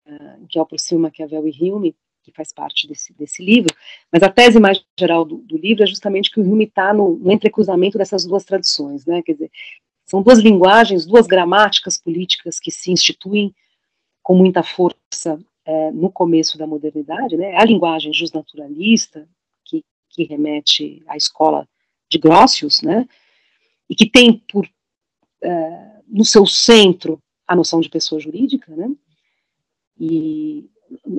[0.07, 3.75] uh, que aproxima Maquiavel e Hume, que faz parte desse, desse livro,
[4.12, 7.17] mas a tese mais geral do, do livro é justamente que o Hume está no,
[7.17, 9.51] no entrecruzamento dessas duas tradições, né, quer dizer,
[10.05, 13.55] são duas linguagens, duas gramáticas políticas que se instituem
[14.23, 19.28] com muita força é, no começo da modernidade, né, a linguagem justnaturalista,
[19.66, 21.68] que, que remete à escola
[22.11, 23.07] de Grotius, né,
[23.88, 24.66] e que tem por
[25.42, 28.90] é, no seu centro a noção de pessoa jurídica, né?
[30.00, 30.68] E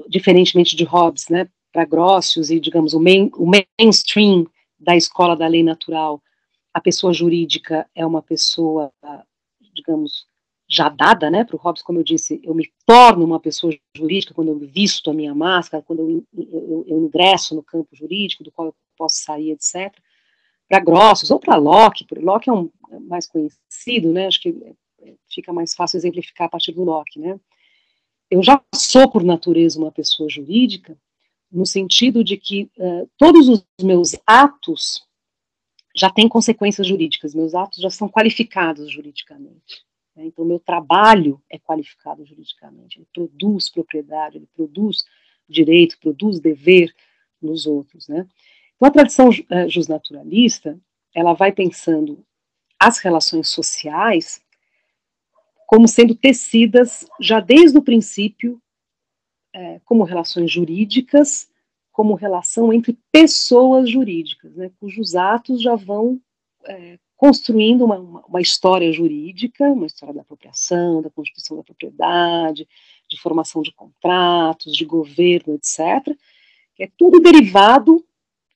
[0.08, 1.48] diferentemente de Hobbes, né?
[1.72, 3.46] Para Grotius e digamos o, main, o
[3.80, 4.48] mainstream
[4.80, 6.22] da escola da lei natural,
[6.74, 8.92] a pessoa jurídica é uma pessoa,
[9.74, 10.28] digamos,
[10.70, 14.34] já dada, né, para o Hobbes, como eu disse, eu me torno uma pessoa jurídica
[14.34, 18.52] quando eu visto a minha máscara, quando eu, eu, eu ingresso no campo jurídico, do
[18.52, 19.92] qual eu posso sair, etc
[20.70, 24.28] para Grossos ou para Locke, Locke é um é mais conhecido, né?
[24.28, 24.50] Acho que
[25.02, 27.40] é, fica mais fácil exemplificar a partir do Locke, né?
[28.30, 30.96] Eu já sou por natureza uma pessoa jurídica,
[31.52, 35.04] no sentido de que uh, todos os meus atos
[35.96, 39.84] já têm consequências jurídicas, meus atos já são qualificados juridicamente.
[40.20, 40.26] Né?
[40.26, 45.06] Então, meu trabalho é qualificado juridicamente, ele produz propriedade, ele produz
[45.48, 46.94] direito, produz dever
[47.42, 48.28] nos outros, né?
[48.76, 50.78] Então, a tradição uh, justnaturalista,
[51.16, 52.24] ela vai pensando
[52.78, 54.44] as relações sociais
[55.66, 58.62] como sendo tecidas já desde o princípio
[59.54, 61.50] é, como relações jurídicas,
[61.92, 66.20] como relação entre pessoas jurídicas, né, cujos atos já vão
[66.66, 72.66] é, construindo uma, uma, história jurídica, uma história da apropriação, da constituição da propriedade,
[73.10, 76.16] de formação de contratos, de governo, etc.,
[76.74, 78.02] que é tudo derivado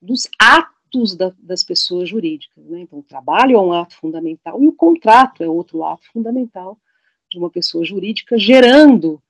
[0.01, 2.63] dos atos da, das pessoas jurídicas.
[2.67, 2.79] Né?
[2.79, 6.79] Então, o trabalho é um ato fundamental e o contrato é outro ato fundamental
[7.29, 9.21] de uma pessoa jurídica, gerando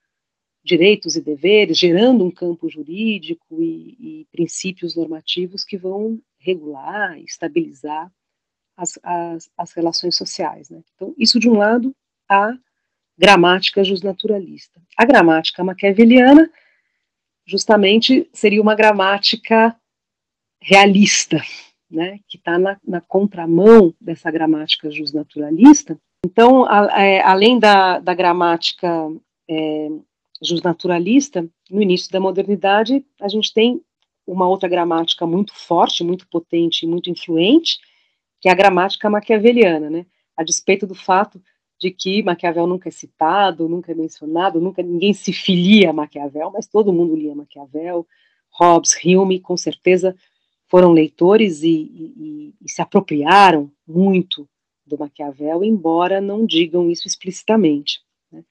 [0.64, 8.12] direitos e deveres, gerando um campo jurídico e, e princípios normativos que vão regular, estabilizar
[8.76, 10.70] as, as, as relações sociais.
[10.70, 10.82] Né?
[10.96, 11.96] Então, isso de um lado,
[12.30, 12.54] a
[13.18, 14.82] gramática justnaturalista.
[14.98, 16.50] A gramática maquiaveliana,
[17.46, 19.76] justamente, seria uma gramática
[20.62, 21.42] realista,
[21.92, 26.00] né, que está na, na, contramão dessa gramática justnaturalista.
[26.26, 28.88] Então, a, é, além da, da gramática
[29.50, 29.90] é,
[30.42, 33.82] justnaturalista, no início da modernidade, a gente tem
[34.26, 37.78] uma outra gramática muito forte, muito potente e muito influente,
[38.44, 41.42] que é a gramática maquiaveliana, né, a despeito do fato
[41.80, 46.52] de que Maquiavel nunca é citado, nunca é mencionado, nunca ninguém se filia a Maquiavel,
[46.52, 48.06] mas todo mundo lia Maquiavel,
[48.50, 50.14] Hobbes, Hume, com certeza
[50.68, 54.46] foram leitores e, e, e se apropriaram muito
[54.86, 58.02] do Maquiavel, embora não digam isso explicitamente.
[58.30, 58.44] Né?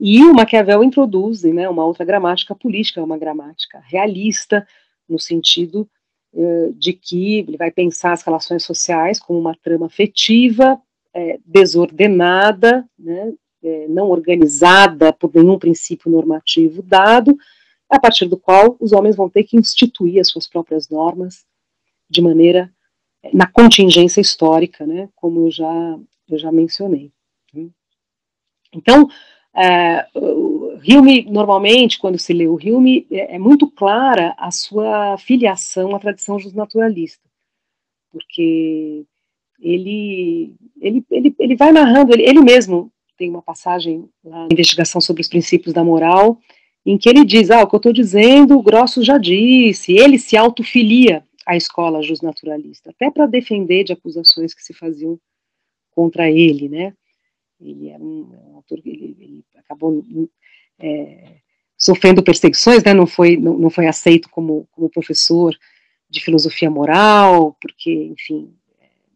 [0.00, 4.66] E o Maquiavel introduz né, uma outra gramática política, uma gramática realista,
[5.06, 5.86] no sentido
[6.32, 10.80] uh, de que ele vai pensar as relações sociais como uma trama afetiva,
[11.14, 17.36] é, desordenada, né, é, não organizada por nenhum princípio normativo dado,
[17.88, 21.44] a partir do qual os homens vão ter que instituir as suas próprias normas
[22.08, 22.72] de maneira
[23.32, 25.98] na contingência histórica, né, como eu já
[26.28, 27.10] eu já mencionei.
[28.72, 29.08] Então,
[29.58, 35.18] é, o Hume normalmente quando se lê o Hume é, é muito clara a sua
[35.18, 37.22] filiação à tradição justnaturalista.
[38.12, 39.04] porque
[39.60, 45.22] ele, ele, ele, ele vai narrando, ele, ele mesmo tem uma passagem na investigação sobre
[45.22, 46.38] os princípios da moral,
[46.86, 50.18] em que ele diz, ah, o que eu estou dizendo, o Grosso já disse, ele
[50.18, 55.18] se autofilia à escola justnaturalista, até para defender de acusações que se faziam
[55.90, 56.94] contra ele, né,
[57.60, 60.02] ele um, um autor, ele, acabou
[60.78, 61.36] é,
[61.76, 65.56] sofrendo perseguições, né, não foi, não, não foi aceito como, como professor
[66.10, 68.52] de filosofia moral, porque, enfim,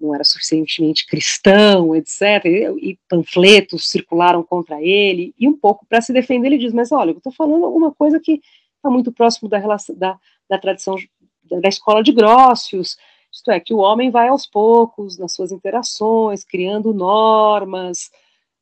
[0.01, 2.45] não era suficientemente cristão, etc.
[2.81, 7.11] E, panfletos circularam contra ele, e um pouco para se defender, ele diz: Mas olha,
[7.11, 8.43] eu estou falando alguma coisa que
[8.77, 10.19] está muito próximo da, relação, da,
[10.51, 10.97] da tradição
[11.45, 12.97] da, da escola de Grócios,
[13.33, 18.11] isto é, que o homem vai aos poucos nas suas interações, criando normas,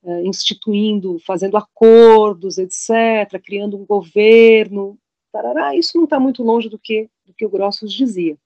[0.02, 4.98] uh, instituindo, fazendo acordos, etc., criando um governo.
[5.32, 8.36] Tarará, isso não está muito longe do que, do que o Grossos dizia.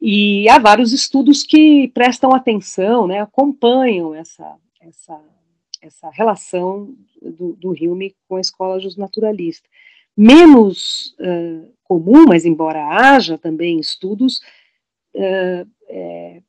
[0.00, 5.20] E há vários estudos que prestam atenção, né, acompanham essa, essa,
[5.80, 9.68] essa relação do, do Hume com a escola justnaturalista.
[10.16, 14.40] Menos uh, comum, mas embora haja também estudos
[15.14, 16.42] uh, é,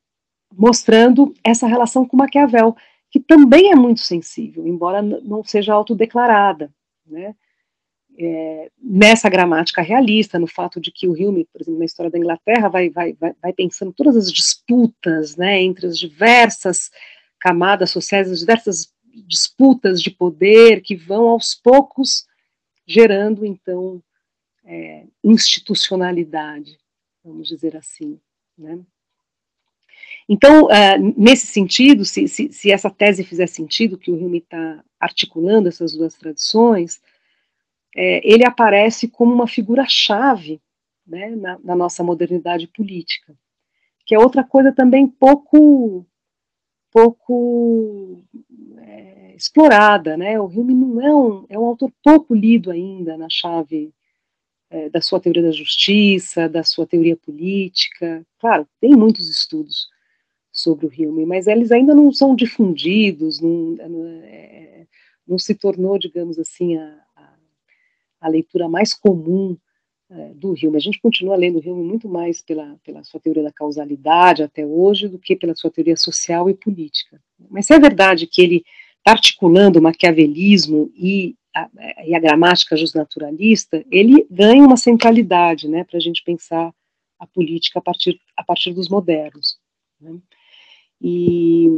[0.52, 2.76] mostrando essa relação com Maquiavel,
[3.14, 6.68] que também é muito sensível, embora não seja autodeclarada.
[7.06, 7.34] Né?
[8.18, 12.18] é, nessa gramática realista, no fato de que o Hume, por exemplo, na história da
[12.18, 16.90] Inglaterra, vai, vai, vai, vai pensando todas as disputas né, entre as diversas
[17.40, 18.92] camadas sociais, as diversas
[19.26, 22.26] disputas de poder que vão aos poucos
[22.86, 24.02] gerando, então,
[24.64, 26.78] é, institucionalidade,
[27.22, 28.20] vamos dizer assim.
[28.56, 28.78] Né?
[30.28, 34.82] Então, uh, nesse sentido, se, se, se, essa tese fizer sentido, que o Hume está
[34.98, 37.00] articulando essas duas tradições,
[37.94, 40.60] é, ele aparece como uma figura-chave
[41.06, 43.34] né, na, na, nossa modernidade política,
[44.06, 46.06] que é outra coisa também pouco,
[46.90, 48.24] pouco
[48.78, 50.16] é, explorada.
[50.16, 50.40] Né?
[50.40, 53.92] O Hume não é um, é um autor pouco lido ainda na chave
[54.70, 58.26] é, da sua teoria da justiça, da sua teoria política.
[58.38, 59.92] Claro, tem muitos estudos
[60.64, 64.86] sobre o Hume, mas eles ainda não são difundidos, não, não, é,
[65.28, 67.04] não se tornou, digamos assim, a,
[68.24, 69.56] a leitura mais comum
[70.10, 70.76] é, do Hume.
[70.76, 74.64] A gente continua lendo o Hume muito mais pela, pela sua teoria da causalidade até
[74.64, 77.20] hoje do que pela sua teoria social e política.
[77.50, 78.64] Mas se é verdade que ele
[78.98, 81.68] está articulando o maquiavelismo e a,
[82.06, 86.72] e a gramática justnaturalista, ele ganha uma centralidade né, para a gente pensar
[87.18, 89.58] a política a partir, a partir dos modernos.
[90.00, 90.18] Né?
[91.06, 91.68] E,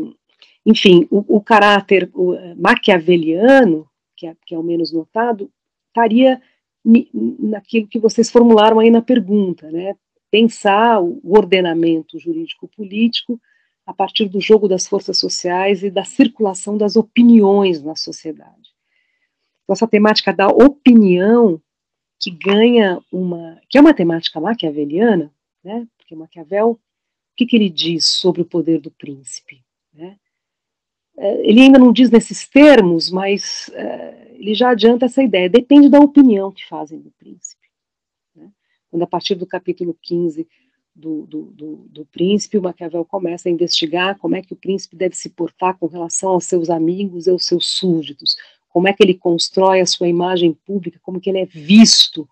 [0.64, 5.50] enfim, o, o caráter o, maquiaveliano, que é, que é o menos notado,
[5.88, 6.40] estaria
[7.40, 9.96] naquilo que vocês formularam aí na pergunta, né?
[10.30, 13.40] Pensar o ordenamento jurídico-político
[13.84, 18.70] a partir do jogo das forças sociais e da circulação das opiniões na sociedade.
[19.64, 21.60] Então, essa temática da opinião
[22.20, 25.32] que ganha uma, que é uma temática maquiaveliana,
[25.64, 25.84] né?
[25.98, 26.78] Porque Maquiavel,
[27.36, 29.62] que, que ele diz sobre o poder do príncipe,
[29.92, 30.16] né?
[31.18, 35.48] É, ele ainda não diz nesses termos, mas é, ele já adianta essa ideia.
[35.48, 37.66] Depende da opinião que fazem do príncipe.
[38.34, 38.50] Né?
[38.90, 40.46] Quando, a partir do capítulo 15
[40.94, 44.96] do, do, do, do, príncipe, o Maquiavel começa a investigar como é que o príncipe
[44.96, 48.36] deve se portar com relação aos seus amigos e aos seus súditos,
[48.68, 52.28] como é que ele constrói a sua imagem pública, como que ele é visto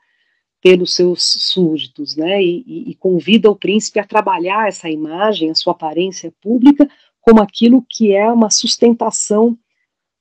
[0.65, 2.43] pelos seus súditos, né?
[2.43, 6.89] E, e, e convida o príncipe a trabalhar essa imagem, a sua aparência pública,
[7.21, 9.59] como aquilo que é uma sustentação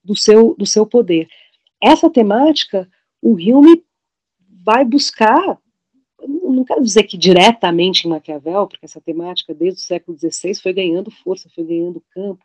[0.04, 1.30] do seu, do seu poder.
[1.82, 2.90] Essa temática,
[3.22, 3.86] o Hume
[4.66, 5.58] vai buscar,
[6.28, 10.74] não quero dizer que diretamente em Maquiavel, porque essa temática desde o século XVI foi
[10.74, 12.44] ganhando força, foi ganhando campo,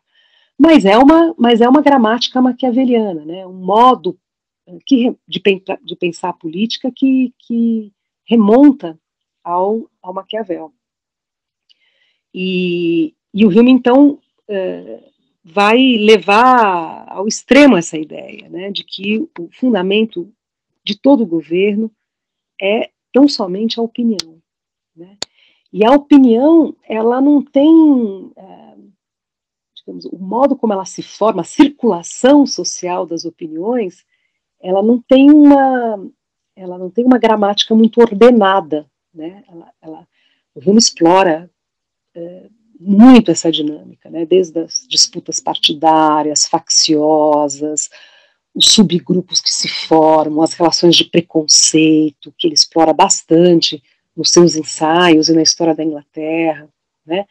[0.57, 4.17] mas é uma, mas é uma gramática maquiaveliana, né, um modo
[4.85, 5.41] que, de,
[5.83, 7.91] de pensar a política que, que
[8.25, 8.99] remonta
[9.43, 10.73] ao, ao Maquiavel.
[12.33, 15.03] E, e o Hume, então, eh,
[15.43, 20.31] vai levar ao extremo essa ideia, né, de que o fundamento
[20.83, 21.91] de todo governo
[22.61, 24.41] é tão somente a opinião,
[24.95, 25.17] né?
[25.71, 28.33] E a opinião, ela não tem,
[29.75, 34.03] digamos, o modo como ela se forma, a circulação social das opiniões,
[34.61, 36.09] ela não tem uma,
[36.55, 39.43] ela não tem uma gramática muito ordenada, né?
[39.47, 40.07] Ela, ela
[40.53, 41.49] o Hume explora
[42.15, 42.49] é,
[42.79, 44.25] muito essa dinâmica, né?
[44.25, 47.89] desde as disputas partidárias, facciosas,
[48.55, 53.83] os subgrupos que se formam, as relações de preconceito, que ele explora bastante
[54.15, 56.67] nos seus ensaios e na história da Inglaterra.
[57.05, 57.25] né?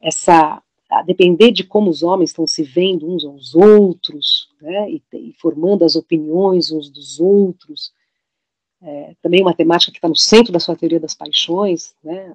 [0.00, 5.02] Essa a depender de como os homens estão se vendo uns aos outros, né, e,
[5.12, 7.92] e formando as opiniões uns dos outros,
[8.80, 12.34] é, também uma temática que está no centro da sua teoria das paixões, né,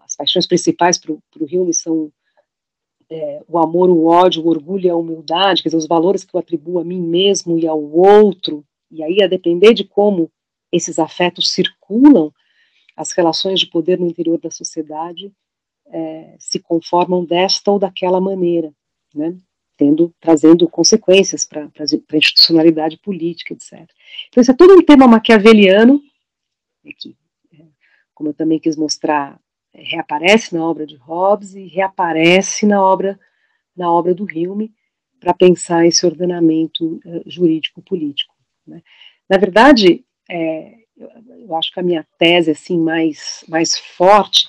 [0.00, 2.10] as paixões principais para o Hume são
[3.10, 6.34] é, o amor, o ódio, o orgulho e a humildade, quer dizer, os valores que
[6.34, 10.30] eu atribuo a mim mesmo e ao outro, e aí a depender de como
[10.72, 12.32] esses afetos circulam,
[12.96, 15.32] as relações de poder no interior da sociedade
[15.92, 18.72] é, se conformam desta ou daquela maneira,
[19.14, 19.36] né?
[19.76, 23.86] Tendo, trazendo consequências para a institucionalidade política, etc.
[24.28, 26.00] Então, isso é todo um tema maquiaveliano,
[26.98, 27.14] que,
[27.52, 27.62] é,
[28.14, 29.38] como eu também quis mostrar,
[29.74, 33.20] é, reaparece na obra de Hobbes e reaparece na obra,
[33.76, 34.72] na obra do Hume,
[35.20, 38.34] para pensar esse ordenamento uh, jurídico-político.
[38.66, 38.82] Né?
[39.28, 41.10] Na verdade, é, eu,
[41.40, 44.48] eu, acho que a minha tese assim mais, mais forte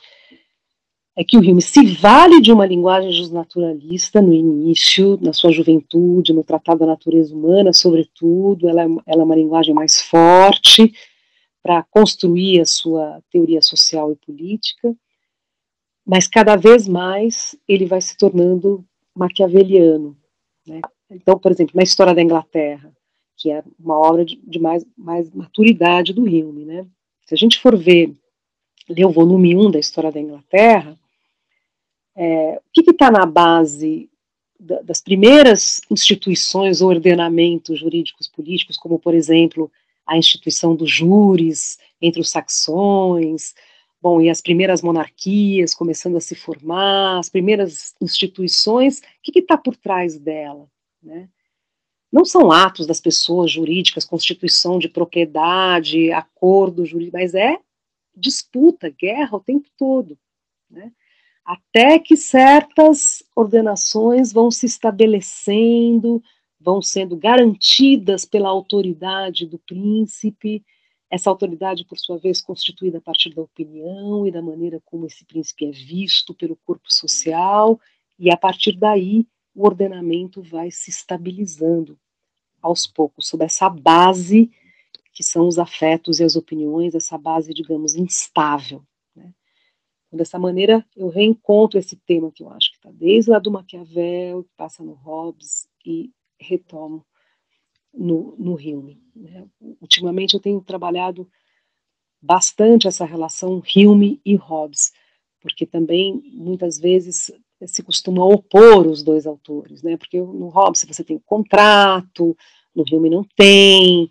[1.20, 6.32] é que o Hume se vale de uma linguagem justnaturalista no início, na sua juventude,
[6.32, 10.94] no Tratado da Natureza Humana, sobretudo, ela é, ela é uma linguagem mais forte
[11.64, 14.96] para construir a sua teoria social e política,
[16.06, 20.16] mas cada vez mais ele vai se tornando maquiaveliano.
[20.68, 20.82] Né?
[21.10, 22.94] Então, por exemplo, na História da Inglaterra,
[23.36, 26.86] que é uma obra de, de mais, mais maturidade do Hume, né?
[27.26, 28.14] se a gente for ver,
[28.88, 30.96] ler o volume 1 da História da Inglaterra,
[32.18, 34.10] é, o que está na base
[34.60, 39.72] da, das primeiras instituições ou ordenamentos jurídicos políticos, como, por exemplo,
[40.06, 43.54] a instituição dos júris entre os saxões,
[44.02, 49.56] bom, e as primeiras monarquias começando a se formar, as primeiras instituições, o que está
[49.56, 50.68] por trás dela?
[51.04, 51.30] Né?
[52.12, 57.60] Não são atos das pessoas jurídicas, constituição de propriedade, acordo jurídico, mas é
[58.16, 60.18] disputa, guerra o tempo todo.
[60.68, 60.92] Né?
[61.48, 66.22] Até que certas ordenações vão se estabelecendo,
[66.60, 70.62] vão sendo garantidas pela autoridade do príncipe,
[71.10, 75.24] essa autoridade, por sua vez, constituída a partir da opinião e da maneira como esse
[75.24, 77.80] príncipe é visto pelo corpo social,
[78.20, 79.26] e a partir daí
[79.56, 81.98] o ordenamento vai se estabilizando
[82.62, 84.52] aos poucos, sob essa base
[85.14, 88.84] que são os afetos e as opiniões, essa base, digamos, instável.
[90.12, 94.44] Dessa maneira, eu reencontro esse tema que eu acho que está desde lá do Maquiavel,
[94.44, 97.06] que passa no Hobbes e retomo
[97.94, 99.02] no, no Hume.
[99.16, 99.46] Né?
[99.82, 101.30] Ultimamente eu tenho trabalhado
[102.22, 104.92] bastante essa relação Hume e Hobbes,
[105.42, 107.32] porque também muitas vezes
[107.66, 109.98] se costuma opor os dois autores, né?
[109.98, 112.38] Porque no Hobbes você tem contrato,
[112.76, 114.10] no Hume não tem.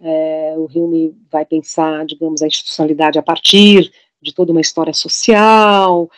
[0.00, 3.92] É, o Hume vai pensar, digamos, a institucionalidade a partir
[4.26, 6.10] de toda uma história social,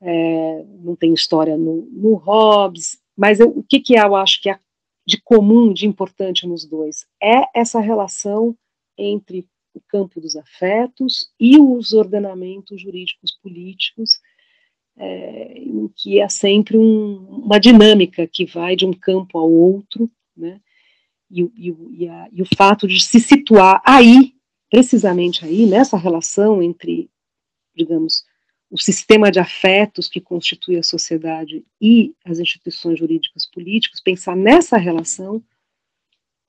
[0.00, 4.48] é, não tem história no, no Hobbes, mas eu, o que, que eu acho que
[4.48, 4.58] é
[5.06, 7.06] de comum, de importante nos dois?
[7.22, 8.56] É essa relação
[8.96, 14.18] entre o campo dos afetos e os ordenamentos jurídicos políticos,
[14.96, 20.10] é, em que é sempre um, uma dinâmica que vai de um campo ao outro,
[20.36, 20.60] né?
[21.30, 24.34] E, e, e, a, e, o fato de se situar aí,
[24.68, 27.08] precisamente aí, nessa relação entre
[27.80, 28.24] digamos,
[28.70, 34.76] o sistema de afetos que constitui a sociedade e as instituições jurídicas políticas, pensar nessa
[34.76, 35.42] relação,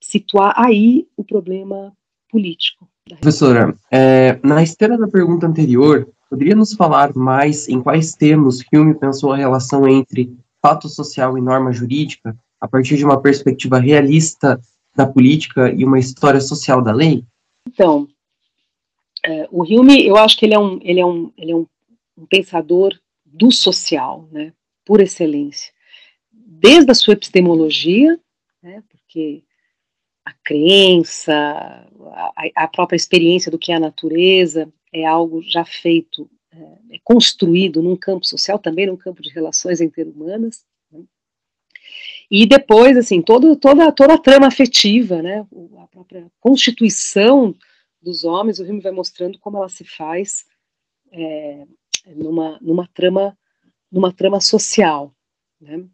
[0.01, 1.93] situar aí o problema
[2.29, 2.87] político.
[3.19, 8.93] Professora, é, na esteira da pergunta anterior, poderia nos falar mais em quais termos Hume
[8.93, 14.61] pensou a relação entre fato social e norma jurídica, a partir de uma perspectiva realista
[14.95, 17.23] da política e uma história social da lei?
[17.67, 18.07] Então,
[19.23, 21.67] é, o Hume, eu acho que ele é um, ele é um, ele é um,
[22.17, 24.53] um pensador do social, né,
[24.83, 25.71] por excelência.
[26.31, 28.19] Desde a sua epistemologia,
[28.61, 29.43] né, porque
[30.25, 36.29] a crença, a, a, própria experiência do que é a natureza é algo já feito,
[36.51, 40.65] é, é construído num campo social, também num campo de relações interhumanas.
[40.91, 41.03] Né,
[42.29, 45.45] e depois, assim, todo, toda, toda a trama afetiva, né,
[45.77, 47.55] a própria constituição
[48.01, 50.45] dos homens, o filme vai mostrando como ela se faz
[51.11, 51.65] é,
[52.07, 53.37] numa, numa trama
[53.91, 55.13] numa trama social,
[55.59, 55.85] né?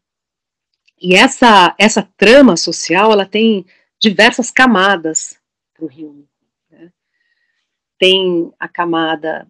[1.02, 3.66] E essa essa trama social ela tem
[4.00, 5.40] diversas camadas
[5.74, 6.28] para o filme.
[6.70, 6.92] Né?
[7.98, 9.48] Tem a camada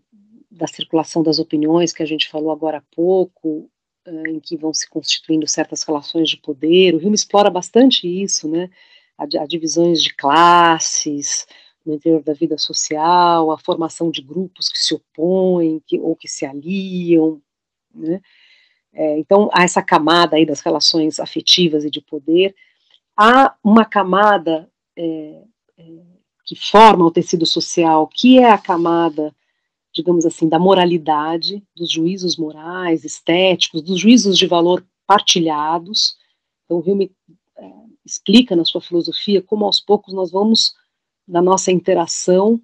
[0.49, 3.70] da circulação das opiniões que a gente falou agora há pouco,
[4.08, 6.95] uh, em que vão se constituindo certas relações de poder.
[6.95, 8.70] O filme explora bastante isso, né?
[9.18, 11.45] A, a divisões de classes,
[11.88, 16.28] no interior da vida social, a formação de grupos que se opõem que, ou que
[16.28, 17.42] se aliam.
[17.94, 18.22] Né?
[18.94, 22.56] É, então, há essa camada aí das relações afetivas e de poder.
[23.16, 25.44] Há uma camada é,
[25.78, 25.84] é,
[26.46, 29.36] que forma o tecido social, que é a camada,
[29.94, 36.18] digamos assim, da moralidade, dos juízos morais, estéticos, dos juízos de valor partilhados.
[36.66, 37.12] Então, Hume
[37.58, 37.72] é,
[38.06, 40.74] explica na sua filosofia como aos poucos nós vamos,
[41.28, 42.62] na nossa interação,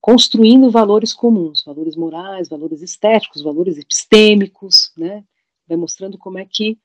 [0.00, 5.24] construindo valores comuns, valores morais, valores estéticos, valores epistêmicos, né?
[5.66, 6.78] Vai mostrando como é que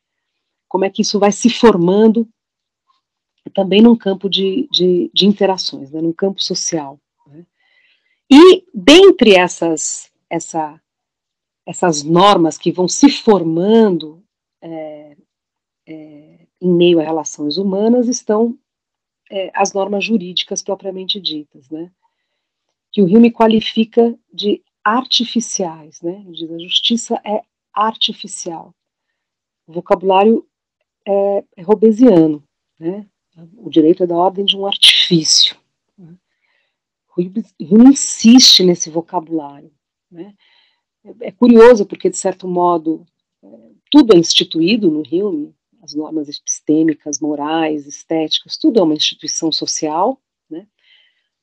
[0.68, 2.30] como é que isso vai se formando
[3.54, 7.00] também num campo de, de, de interações, né, num campo social.
[7.28, 7.46] Né?
[8.32, 10.80] E dentre essas, essa,
[11.66, 14.24] essas normas que vão se formando
[14.62, 15.18] é,
[15.88, 18.58] é, em meio a relações humanas estão
[19.30, 21.92] é, as normas jurídicas propriamente ditas, né?
[22.92, 26.24] que o Hume qualifica de artificiais, né?
[26.26, 27.42] Ele diz a justiça é
[27.74, 28.74] artificial.
[29.68, 30.46] O vocabulário
[31.08, 32.44] é, é robesiano,
[32.80, 33.06] né?
[33.58, 35.56] O direito é da ordem de um artifício.
[35.98, 36.16] Né?
[37.18, 39.72] Hume insiste nesse vocabulário,
[40.12, 40.34] né?
[41.04, 43.06] É, é curioso porque de certo modo
[43.44, 43.48] é,
[43.92, 50.22] tudo é instituído no Hume, as normas epistêmicas, morais, estéticas, tudo é uma instituição social,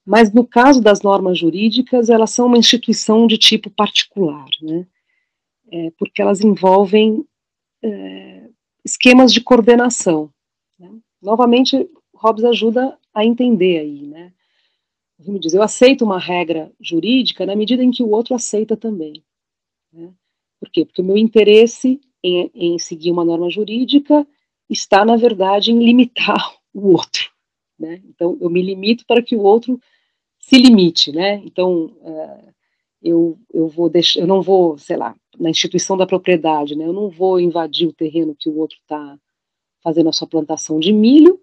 [0.07, 4.87] mas no caso das normas jurídicas, elas são uma instituição de tipo particular, né?
[5.68, 7.26] É, porque elas envolvem
[7.82, 8.49] é,
[8.84, 10.32] esquemas de coordenação.
[10.78, 10.89] Né?
[11.20, 14.32] Novamente, Hobbes ajuda a entender aí, né?
[15.18, 19.24] Me diz, eu aceito uma regra jurídica na medida em que o outro aceita também.
[19.93, 20.12] Né?
[20.61, 20.84] Por quê?
[20.84, 24.26] Porque o meu interesse em, em seguir uma norma jurídica
[24.68, 27.30] está, na verdade, em limitar o outro.
[27.78, 28.02] Né?
[28.08, 29.78] Então, eu me limito para que o outro
[30.40, 31.42] se limite, né?
[31.44, 32.54] Então, uh,
[33.02, 36.86] eu, eu vou deixar, eu não vou, sei lá, na instituição da propriedade, né?
[36.86, 39.18] Eu não vou invadir o terreno que o outro está
[39.82, 41.40] fazendo a sua plantação de milho,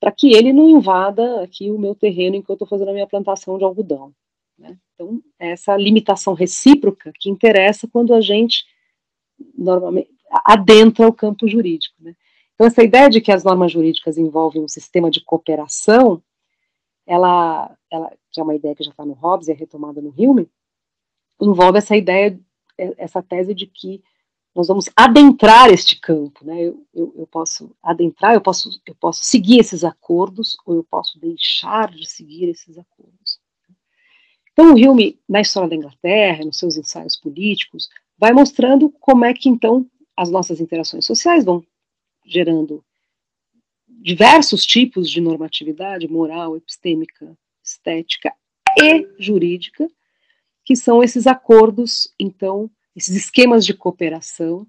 [0.00, 3.06] para que ele não invada aqui o meu terreno enquanto eu estou fazendo a minha
[3.06, 4.12] plantação de algodão.
[4.58, 4.76] Né?
[4.94, 8.64] Então, é essa limitação recíproca que interessa quando a gente
[9.56, 10.13] normalmente
[10.44, 11.94] adentra o campo jurídico.
[12.00, 12.14] Né?
[12.54, 16.22] Então, essa ideia de que as normas jurídicas envolvem um sistema de cooperação,
[17.06, 20.14] ela, ela que é uma ideia que já está no Hobbes e é retomada no
[20.16, 20.48] Hume,
[21.40, 22.38] envolve essa ideia,
[22.78, 24.02] é, essa tese de que
[24.54, 26.62] nós vamos adentrar este campo, né?
[26.62, 31.18] Eu, eu, eu, posso adentrar, eu posso, eu posso seguir esses acordos, ou eu posso
[31.18, 33.40] deixar de seguir esses acordos.
[34.52, 39.34] Então, o Hume, na história da Inglaterra, nos seus ensaios políticos, vai mostrando como é
[39.34, 39.84] que, então,
[40.16, 41.64] as nossas interações sociais vão
[42.24, 42.84] gerando
[43.88, 48.32] diversos tipos de normatividade moral, epistêmica, estética
[48.78, 49.88] e jurídica,
[50.64, 54.66] que são esses acordos, então, esses esquemas de cooperação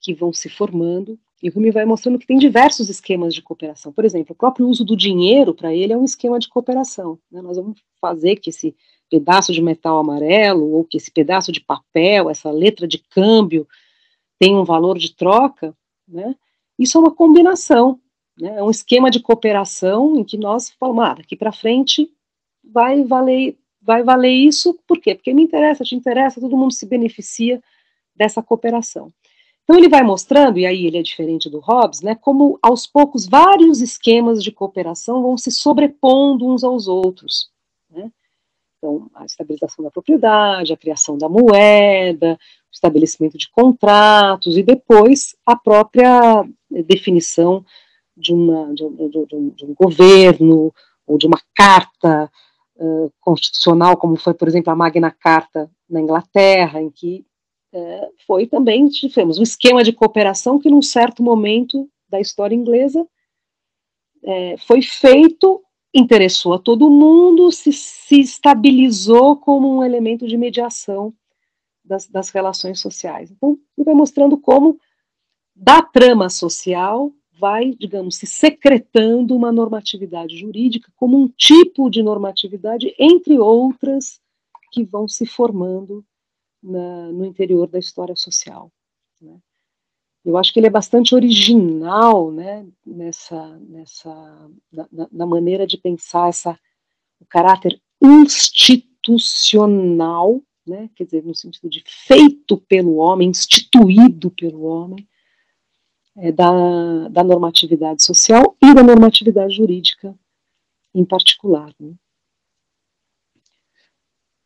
[0.00, 1.18] que vão se formando.
[1.42, 3.92] E o Rumi vai mostrando que tem diversos esquemas de cooperação.
[3.92, 7.18] Por exemplo, o próprio uso do dinheiro para ele é um esquema de cooperação.
[7.30, 7.42] Né?
[7.42, 8.74] Nós vamos fazer que esse
[9.10, 13.66] pedaço de metal amarelo ou que esse pedaço de papel, essa letra de câmbio,
[14.38, 15.76] tenha um valor de troca.
[16.06, 16.34] Né?
[16.78, 18.00] Isso é uma combinação
[18.38, 18.56] né?
[18.58, 22.10] É um esquema de cooperação em que nós falamos, ah, daqui para frente
[22.62, 25.14] vai valer, vai valer isso, por quê?
[25.14, 27.62] Porque me interessa, te interessa, todo mundo se beneficia
[28.14, 29.12] dessa cooperação.
[29.64, 33.26] Então ele vai mostrando, e aí ele é diferente do Hobbes, né, como aos poucos
[33.26, 37.50] vários esquemas de cooperação vão se sobrepondo uns aos outros.
[37.90, 38.10] Né?
[38.78, 45.34] Então, a estabilização da propriedade, a criação da moeda, o estabelecimento de contratos e depois
[45.46, 46.44] a própria
[46.86, 47.64] definição
[48.16, 50.72] de, uma, de, um, de, de um governo
[51.06, 52.30] ou de uma carta
[52.76, 57.24] uh, constitucional, como foi, por exemplo, a Magna Carta na Inglaterra, em que
[57.72, 63.06] uh, foi também, tivemos um esquema de cooperação que, num certo momento da história inglesa,
[64.66, 65.62] foi feito,
[65.98, 71.14] interessou a todo mundo, se, se estabilizou como um elemento de mediação
[71.84, 73.30] das, das relações sociais.
[73.30, 74.78] Então, ele vai mostrando como,
[75.54, 82.94] da trama social, vai, digamos, se secretando uma normatividade jurídica como um tipo de normatividade,
[82.98, 84.20] entre outras,
[84.72, 86.04] que vão se formando
[86.62, 88.70] na, no interior da história social.
[89.20, 89.38] Né?
[90.26, 96.28] Eu acho que ele é bastante original né, nessa, nessa, na, na maneira de pensar
[96.28, 96.58] essa,
[97.20, 105.08] o caráter institucional, né, quer dizer, no sentido de feito pelo homem, instituído pelo homem,
[106.16, 110.12] é, da, da normatividade social e da normatividade jurídica
[110.92, 111.94] em particular, né?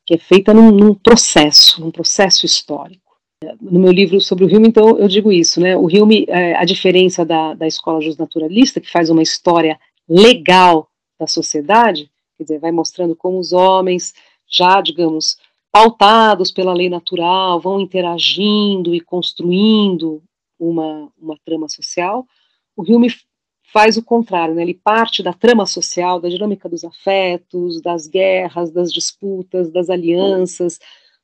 [0.04, 3.09] que é feita num, num processo, num processo histórico.
[3.60, 5.74] No meu livro sobre o Hume, então eu digo isso, né?
[5.74, 11.26] O Hume, é, a diferença da, da escola justnaturalista, que faz uma história legal da
[11.26, 14.12] sociedade, quer dizer, vai mostrando como os homens,
[14.46, 15.38] já, digamos,
[15.72, 20.22] pautados pela lei natural, vão interagindo e construindo
[20.58, 22.26] uma, uma trama social.
[22.76, 23.08] O Hume
[23.72, 24.62] faz o contrário, né?
[24.62, 30.78] ele parte da trama social, da dinâmica dos afetos, das guerras, das disputas, das alianças,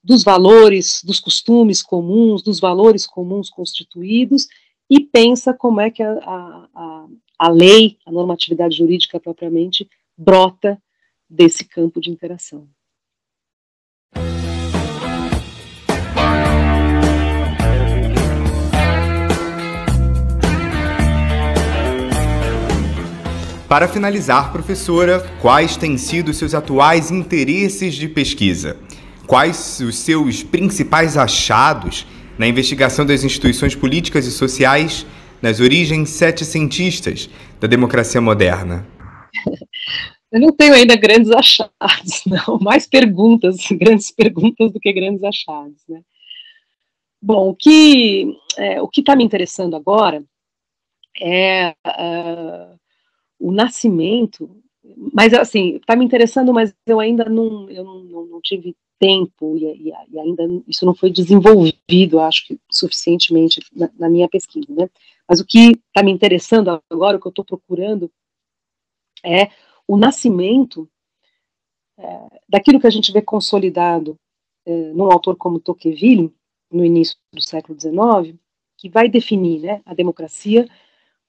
[0.06, 4.46] dos valores, dos costumes comuns, dos valores comuns constituídos,
[4.88, 10.80] e pensa como é que a, a, a lei, a normatividade jurídica propriamente, brota
[11.28, 12.68] desse campo de interação.
[23.68, 28.85] Para finalizar, professora, quais têm sido seus atuais interesses de pesquisa?
[29.26, 32.06] Quais os seus principais achados
[32.38, 35.06] na investigação das instituições políticas e sociais
[35.42, 37.28] nas origens setecentistas
[37.60, 38.86] da democracia moderna?
[40.30, 42.58] Eu não tenho ainda grandes achados, não.
[42.58, 46.02] Mais perguntas, grandes perguntas do que grandes achados, né?
[47.22, 50.22] Bom, o que é, o que está me interessando agora
[51.20, 52.78] é uh,
[53.38, 54.62] o nascimento,
[55.12, 59.56] mas assim, está me interessando, mas eu ainda não, eu não, não, não tive tempo
[59.56, 64.88] e, e, ainda isso não foi desenvolvido, acho que suficientemente na, na minha pesquisa, né?
[65.28, 68.10] Mas o que está me interessando agora, o que eu estou procurando
[69.24, 69.50] é
[69.86, 70.88] o nascimento
[71.98, 74.16] é, daquilo que a gente vê consolidado
[74.64, 76.32] é, num autor como Tocqueville
[76.70, 78.38] no início do século XIX,
[78.76, 80.68] que vai definir né, a democracia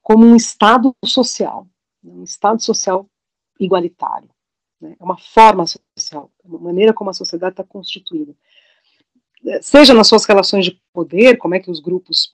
[0.02, 1.66] como um estado social,
[2.04, 3.06] um estado social
[3.58, 4.28] igualitário.
[4.80, 4.96] Né?
[4.98, 8.34] É uma forma social, é uma maneira como a sociedade está constituída.
[9.60, 12.32] Seja nas suas relações de poder, como é que os grupos,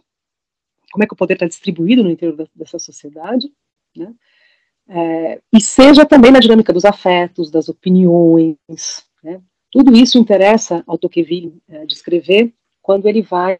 [0.90, 3.52] como é que o poder está distribuído no interior da, dessa sociedade,
[3.96, 4.14] né?
[4.86, 8.56] É, e seja também na dinâmica dos afetos, das opiniões,
[9.22, 9.40] né?
[9.70, 13.58] Tudo isso interessa ao Tocqueville é, descrever quando ele vai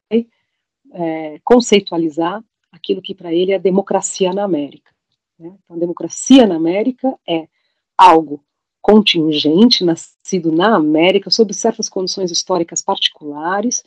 [0.93, 4.93] é, conceitualizar aquilo que para ele é a democracia na América.
[5.39, 5.53] Né?
[5.65, 7.49] Então, a democracia na América é
[7.97, 8.45] algo
[8.85, 13.83] contingente, nascido na América, sob certas condições históricas particulares,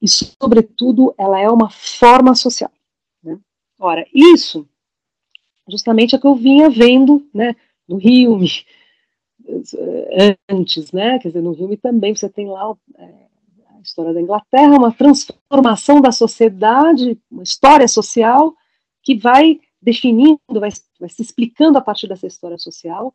[0.00, 2.70] e, sobretudo, ela é uma forma social.
[3.22, 3.38] Né?
[3.78, 4.66] Ora, isso
[5.68, 7.54] justamente é o que eu vinha vendo né,
[7.86, 8.40] no Rio,
[10.48, 11.18] antes, né?
[11.18, 13.26] Quer dizer, no Rio também você tem lá é,
[13.76, 18.54] a história da Inglaterra, uma transformação da sociedade, uma história social
[19.02, 23.14] que vai definindo, vai, vai se explicando a partir dessa história social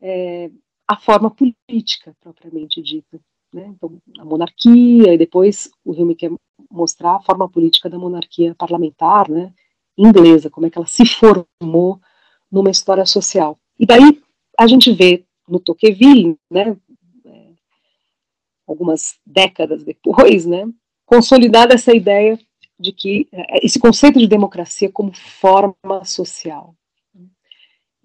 [0.00, 0.50] é,
[0.86, 3.20] a forma política propriamente dita.
[3.52, 3.66] Né?
[3.74, 6.30] Então, a monarquia, e depois o Hume quer
[6.70, 9.52] mostrar a forma política da monarquia parlamentar, né,
[9.96, 12.00] inglesa, como é que ela se formou
[12.50, 13.58] numa história social.
[13.78, 14.22] E daí
[14.58, 16.76] a gente vê no Tocqueville, né,
[17.24, 17.46] é,
[18.66, 20.68] algumas décadas depois, né,
[21.04, 22.38] consolidada essa ideia
[22.78, 26.74] de que é, esse conceito de democracia como forma social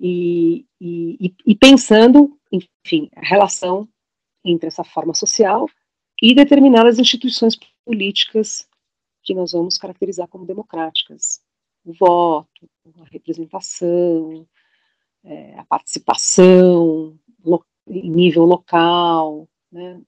[0.04, 3.88] e, e, e pensando, enfim, a relação
[4.44, 5.70] entre essa forma social
[6.20, 8.68] e determinadas instituições políticas
[9.24, 11.40] que nós vamos caracterizar como democráticas.
[11.86, 12.68] O voto,
[13.00, 14.48] a representação,
[15.24, 17.16] é, a participação
[17.88, 20.02] em nível local, né,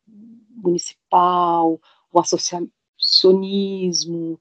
[0.49, 1.79] municipal,
[2.11, 4.39] o associacionismo,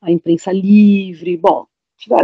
[0.00, 1.66] a imprensa livre, bom,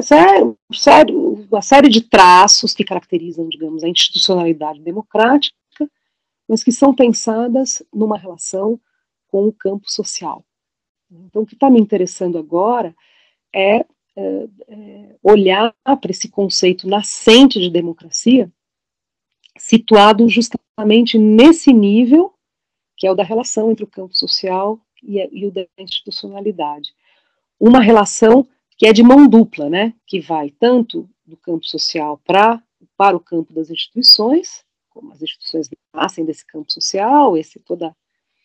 [0.03, 5.57] sério, sério, uma série de traços que caracterizam, digamos, a institucionalidade democrática,
[6.49, 8.80] mas que são pensadas numa relação
[9.28, 10.44] com o campo social.
[11.11, 12.94] Então, o que está me interessando agora
[13.55, 13.78] é,
[14.16, 18.51] é, é olhar para esse conceito nascente de democracia,
[19.59, 22.34] situado justamente nesse nível,
[22.97, 26.94] que é o da relação entre o campo social e, e o da institucionalidade.
[27.59, 32.62] Uma relação que é de mão dupla, né, que vai tanto do campo social pra,
[32.97, 37.95] para o campo das instituições, como as instituições nascem desse campo social, esse toda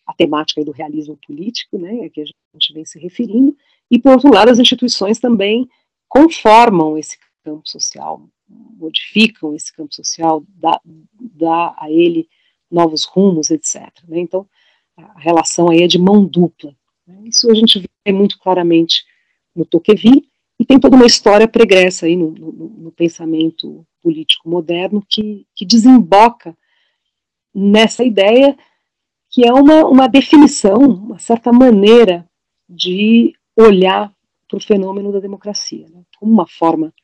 [0.06, 3.56] a temática do realismo político, né, a que a gente vem se referindo,
[3.90, 5.68] e por outro lado as instituições também
[6.08, 12.28] conformam esse campo social, modificam esse campo social, dá, dá a ele
[12.70, 13.90] novos rumos, etc.
[14.06, 14.20] Né?
[14.20, 14.46] Então
[14.96, 16.74] a relação aí é de mão dupla.
[17.06, 17.22] Né?
[17.24, 19.04] Isso a gente vê muito claramente
[19.54, 20.28] no Tocqueville,
[20.62, 25.66] e tem toda uma história pregressa aí no, no, no pensamento político moderno que, que,
[25.66, 26.56] desemboca
[27.52, 28.56] nessa ideia
[29.28, 32.30] que é uma, uma definição, uma certa maneira
[32.68, 34.14] de olhar
[34.46, 36.94] para o fenômeno da democracia, né, como uma forma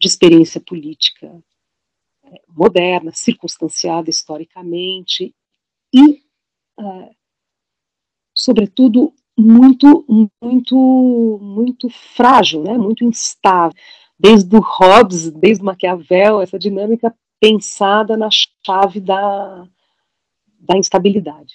[0.00, 1.40] de experiência política
[2.24, 5.32] é, moderna, circunstanciada historicamente
[5.94, 6.20] e,
[6.80, 7.14] uh,
[8.34, 10.04] sobretudo, muito,
[10.42, 13.76] muito, muito frágil, né, muito instável.
[14.18, 19.64] Desde o Hobbes, desde Maquiavel, essa dinâmica pensada na chave da,
[20.58, 21.54] da instabilidade.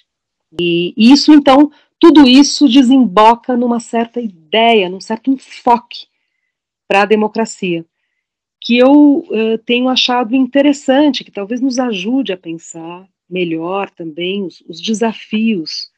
[0.58, 1.70] E isso, então,
[2.00, 6.06] tudo isso desemboca numa certa ideia, num certo enfoque
[6.88, 7.84] para a democracia,
[8.62, 14.62] que eu uh, tenho achado interessante, que talvez nos ajude a pensar melhor também os,
[14.66, 15.92] os desafios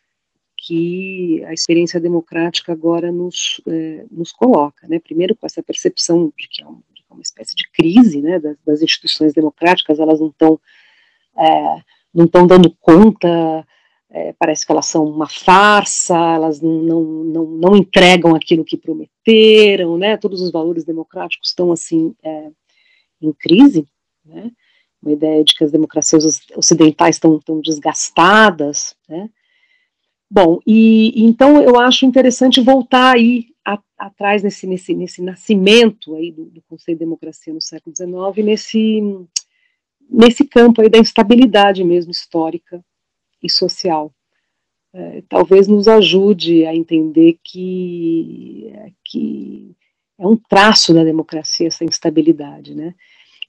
[0.66, 4.86] que a experiência democrática agora nos, uh, nos coloca.
[4.88, 4.98] Né?
[4.98, 8.82] Primeiro, com essa percepção de que é, é uma espécie de crise né, das, das,
[8.82, 10.60] instituições democráticas, elas não estão
[11.38, 13.64] é, não estão dando conta
[14.10, 19.98] é, parece que elas são uma farsa, elas não, não, não entregam aquilo que prometeram,
[19.98, 20.16] né?
[20.16, 22.50] Todos os valores democráticos estão assim é,
[23.20, 23.86] em crise,
[24.24, 24.50] né?
[25.02, 29.28] Uma ideia de que as democracias ocidentais estão, estão desgastadas, né?
[30.30, 36.32] Bom, e então eu acho interessante voltar aí a, atrás nesse, nesse, nesse nascimento aí
[36.32, 39.00] do, do conceito de democracia no século XIX, nesse
[40.08, 42.82] nesse campo aí da instabilidade mesmo histórica
[43.42, 44.12] e social.
[44.92, 49.76] É, talvez nos ajude a entender que, é, que
[50.18, 52.94] é um traço da democracia essa instabilidade, né?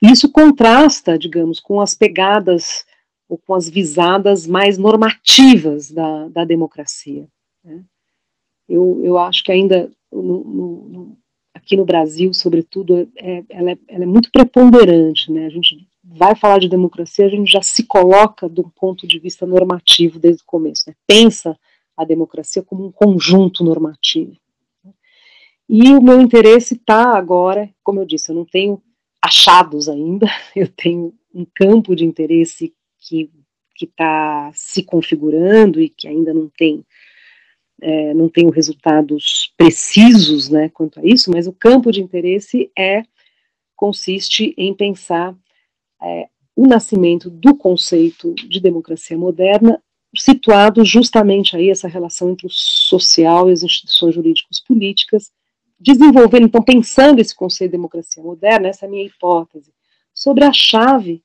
[0.01, 2.85] Isso contrasta, digamos, com as pegadas
[3.27, 7.27] ou com as visadas mais normativas da, da democracia.
[7.63, 7.83] Né?
[8.67, 11.17] Eu, eu acho que ainda no, no,
[11.53, 15.45] aqui no Brasil, sobretudo, é, ela, é, ela é muito preponderante, né?
[15.45, 19.45] A gente vai falar de democracia, a gente já se coloca do ponto de vista
[19.45, 20.95] normativo desde o começo, né?
[21.05, 21.57] pensa
[21.95, 24.37] a democracia como um conjunto normativo.
[25.69, 28.81] E o meu interesse está agora, como eu disse, eu não tenho
[29.21, 33.29] achados ainda, eu tenho um campo de interesse que
[33.81, 36.83] está se configurando e que ainda não tem
[37.79, 43.03] é, não tenho resultados precisos né, quanto a isso, mas o campo de interesse é
[43.75, 45.35] consiste em pensar
[46.01, 49.79] é, o nascimento do conceito de democracia moderna,
[50.15, 55.31] situado justamente aí essa relação entre o social e as instituições jurídicas políticas,
[55.79, 59.71] desenvolvendo, então, pensando esse conceito de democracia moderna, essa é a minha hipótese,
[60.11, 61.23] sobre a chave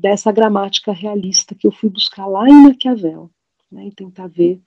[0.00, 3.30] dessa gramática realista que eu fui buscar lá em Maquiavel,
[3.70, 4.60] né, e tentar ver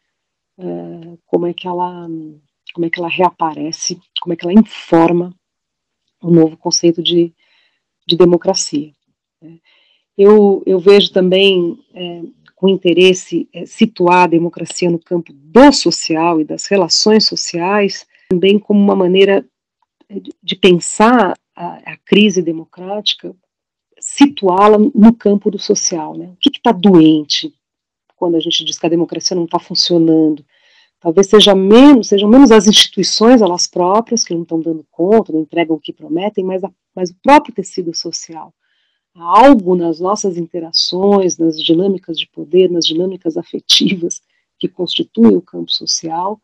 [0.58, 2.08] uh, como é que ela
[2.74, 5.34] como é que ela reaparece, como é que ela informa
[6.22, 7.34] o novo conceito de,
[8.06, 8.92] de democracia.
[10.16, 12.22] Eu, eu vejo também é,
[12.56, 18.60] com interesse é, situar a democracia no campo do social e das relações sociais, também
[18.60, 19.44] como uma maneira
[20.10, 23.36] de, de pensar a, a, crise democrática,
[24.08, 26.16] situá-la no campo do social.
[26.16, 26.28] Né?
[26.28, 27.54] O que está doente
[28.16, 30.46] quando a gente diz que a democracia não está funcionando?
[31.00, 35.42] Talvez seja menos, sejam menos as instituições elas próprias que não estão dando conta, não
[35.42, 38.54] entregam o que prometem, mas, a, mas o próprio tecido social
[39.14, 44.22] algo nas nossas interações, nas dinâmicas de poder, nas dinâmicas afetivas
[44.60, 46.40] que constituem o campo social,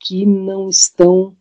[0.00, 1.36] que não estão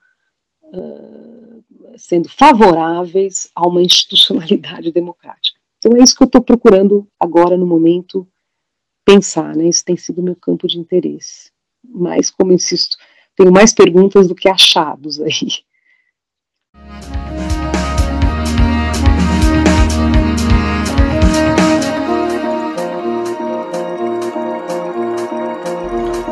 [0.64, 1.64] uh,
[1.98, 5.55] sendo favoráveis a uma institucionalidade democrática.
[5.86, 8.28] Então é isso que eu estou procurando agora no momento
[9.06, 9.70] pensar, né?
[9.70, 11.52] Isso tem sido meu campo de interesse.
[11.88, 12.98] Mas, como insisto,
[13.36, 15.64] tenho mais perguntas do que achados aí.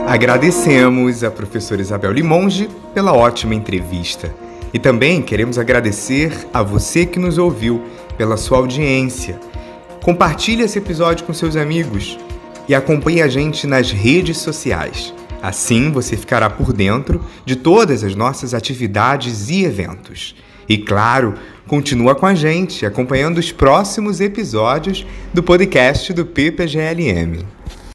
[0.08, 4.34] Agradecemos a professora Isabel Limonge pela ótima entrevista.
[4.74, 7.84] E também queremos agradecer a você que nos ouviu
[8.18, 9.40] pela sua audiência.
[10.02, 12.18] Compartilhe esse episódio com seus amigos
[12.68, 15.14] e acompanhe a gente nas redes sociais.
[15.42, 20.36] Assim você ficará por dentro de todas as nossas atividades e eventos.
[20.68, 21.34] E claro,
[21.68, 27.46] continua com a gente acompanhando os próximos episódios do podcast do PPGLM.